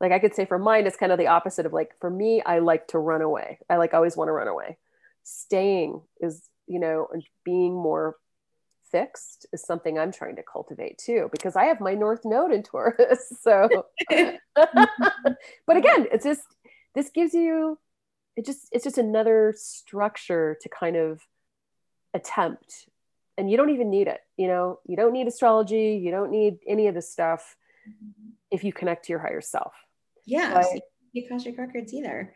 [0.00, 2.40] Like i could say for mine it's kind of the opposite of like for me
[2.42, 3.58] i like to run away.
[3.68, 4.78] I like always want to run away.
[5.24, 7.08] Staying is you know
[7.44, 8.16] being more
[8.90, 12.62] fixed is something i'm trying to cultivate too because i have my north node in
[12.62, 13.68] taurus so.
[14.08, 16.42] But again it's just
[16.94, 17.78] this gives you
[18.36, 21.20] it just it's just another structure to kind of
[22.14, 22.88] attempt
[23.36, 24.78] and you don't even need it you know?
[24.86, 27.56] You don't need astrology you don't need any of this stuff
[27.88, 28.30] mm-hmm.
[28.50, 29.74] if you connect to your higher self.
[30.24, 32.34] Yeah but, you akashic records either.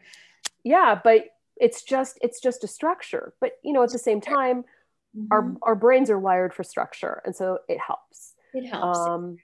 [0.65, 1.25] Yeah but
[1.57, 4.65] it's just it's just a structure but you know at the same time
[5.17, 5.27] mm-hmm.
[5.31, 9.37] our our brains are wired for structure and so it helps it helps um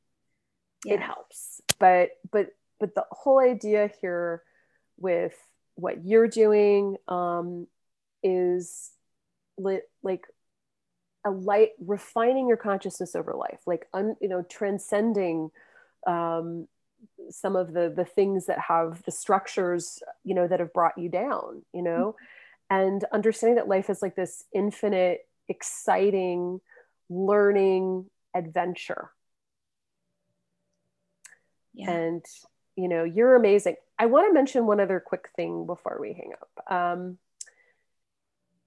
[0.85, 0.95] yeah.
[0.95, 2.49] it helps but but
[2.81, 4.43] but the whole idea here
[4.99, 5.35] with
[5.75, 7.67] what you're doing um,
[8.23, 8.91] is
[9.57, 10.27] li- like
[11.25, 15.51] a light refining your consciousness over life like un, you know transcending
[16.07, 16.67] um,
[17.31, 21.09] some of the the things that have the structures you know that have brought you
[21.09, 22.17] down you know
[22.71, 26.61] and understanding that life is like this infinite exciting
[27.11, 29.11] learning adventure
[31.75, 31.91] yeah.
[31.91, 32.25] and
[32.77, 36.33] you know you're amazing I want to mention one other quick thing before we hang
[36.41, 36.73] up.
[36.73, 37.19] Um,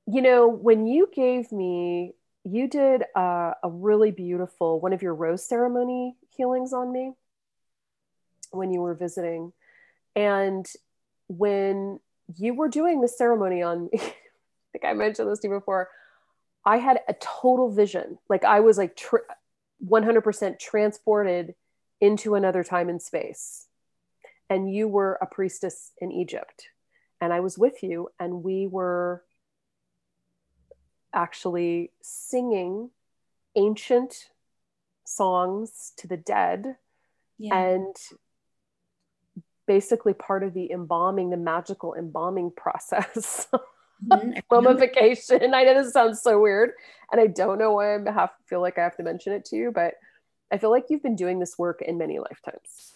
[0.05, 2.13] you know, when you gave me,
[2.43, 7.13] you did a really beautiful one of your rose ceremony healings on me
[8.51, 9.53] when you were visiting.
[10.15, 10.67] And
[11.27, 11.99] when
[12.35, 13.99] you were doing the ceremony on me, I
[14.71, 15.89] think I mentioned this to you before,
[16.65, 18.19] I had a total vision.
[18.29, 19.17] Like I was like tr-
[19.85, 21.55] 100% transported
[21.99, 23.67] into another time and space
[24.51, 26.67] and you were a priestess in Egypt.
[27.21, 29.23] And I was with you, and we were
[31.13, 32.89] actually singing
[33.55, 34.29] ancient
[35.05, 36.75] songs to the dead
[37.37, 37.55] yeah.
[37.55, 37.95] and
[39.73, 43.47] basically part of the embalming, the magical embalming process.
[44.03, 44.39] Mm-hmm.
[44.51, 45.53] Mummification.
[45.53, 46.71] I know this sounds so weird,
[47.11, 49.55] and I don't know why I have feel like I have to mention it to
[49.55, 49.93] you, but
[50.51, 52.95] I feel like you've been doing this work in many lifetimes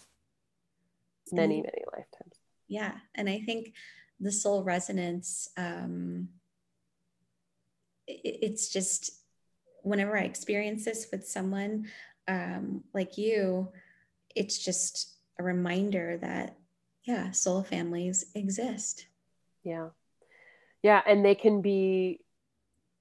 [1.32, 2.34] many, many lifetimes.
[2.68, 2.92] Yeah.
[3.14, 3.72] And I think
[4.20, 6.28] the soul resonance, um,
[8.06, 9.10] it, it's just
[9.82, 11.86] whenever I experience this with someone
[12.28, 13.68] um, like you,
[14.34, 16.56] it's just a reminder that,
[17.06, 19.06] yeah, soul families exist.
[19.62, 19.88] Yeah.
[20.82, 21.02] Yeah.
[21.06, 22.20] And they can be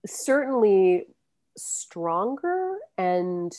[0.05, 1.07] certainly
[1.57, 3.51] stronger and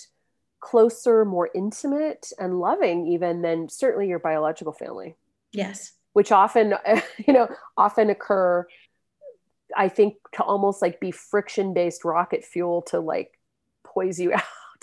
[0.60, 5.16] closer, more intimate and loving even than certainly your biological family.
[5.52, 5.92] Yes.
[6.12, 6.74] Which often,
[7.26, 8.66] you know, often occur,
[9.76, 13.36] I think, to almost like be friction based rocket fuel to like
[13.84, 14.42] poise you out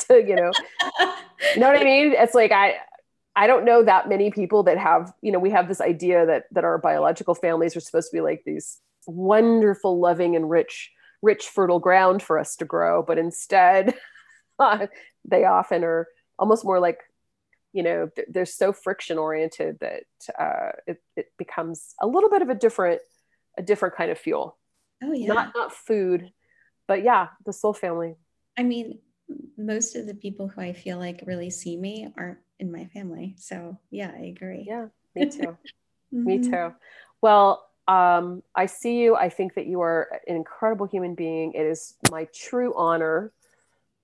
[0.10, 0.52] to, you know,
[1.56, 2.14] you know what I mean?
[2.18, 2.76] It's like, I,
[3.36, 6.46] I don't know that many people that have, you know, we have this idea that
[6.52, 11.48] that our biological families are supposed to be like these wonderful, loving, and rich, rich,
[11.48, 13.96] fertile ground for us to grow, but instead,
[15.26, 16.08] they often are
[16.38, 17.00] almost more like
[17.72, 20.04] you know they're so friction oriented that
[20.40, 23.02] uh, it, it becomes a little bit of a different
[23.58, 24.58] a different kind of fuel.
[25.04, 25.34] Oh yeah.
[25.34, 26.32] Not not food
[26.88, 28.16] but yeah the soul family.
[28.58, 29.00] I mean
[29.58, 33.36] most of the people who i feel like really see me aren't in my family.
[33.38, 34.66] So yeah i agree.
[34.68, 35.58] Yeah me too.
[36.14, 36.24] Mm-hmm.
[36.26, 36.74] me too.
[37.22, 39.16] Well um, i see you.
[39.16, 41.54] I think that you are an incredible human being.
[41.54, 43.34] It is my true honor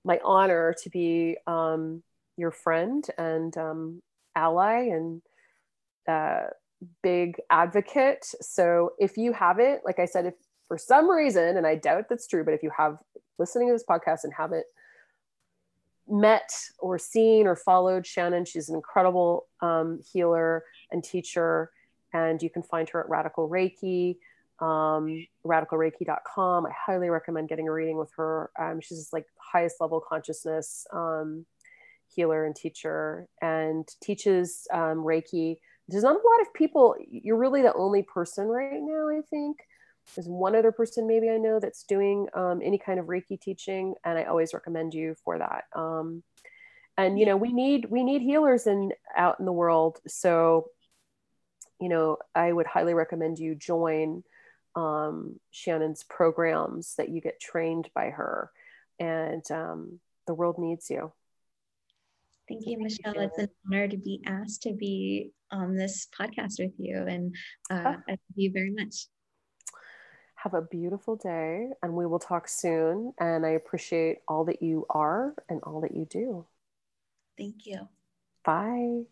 [0.03, 2.03] my honor to be um,
[2.37, 4.01] your friend and um,
[4.35, 5.21] ally and
[6.07, 6.47] uh,
[7.03, 8.25] big advocate.
[8.41, 10.33] So if you haven't, like I said, if
[10.67, 12.97] for some reason, and I doubt that's true, but if you have
[13.37, 14.65] listening to this podcast and haven't
[16.09, 21.71] met or seen or followed Shannon, she's an incredible um, healer and teacher.
[22.13, 24.17] And you can find her at Radical Reiki,
[24.59, 26.65] um, radicalreiki.com.
[26.65, 28.49] I highly recommend getting a reading with her.
[28.59, 31.45] Um, she's like highest level consciousness um,
[32.07, 35.57] healer and teacher and teaches um, Reiki.
[35.87, 39.57] There's not a lot of people, you're really the only person right now, I think,
[40.15, 43.95] there's one other person maybe I know that's doing um, any kind of Reiki teaching,
[44.03, 45.65] and I always recommend you for that.
[45.73, 46.23] Um,
[46.97, 49.99] and you know, we need we need healers in out in the world.
[50.07, 50.67] So,
[51.79, 54.23] you know, I would highly recommend you join
[54.75, 58.51] um, Shannon's programs that you get trained by her,
[58.99, 61.11] and um, the world needs you.
[62.49, 63.13] Thank you, Michelle.
[63.15, 67.33] It's an honor to be asked to be on this podcast with you, and
[67.69, 67.89] uh, oh.
[67.89, 69.07] I thank you very much.
[70.43, 73.13] Have a beautiful day, and we will talk soon.
[73.19, 76.45] And I appreciate all that you are and all that you do.
[77.37, 77.87] Thank you.
[78.43, 79.03] Bye.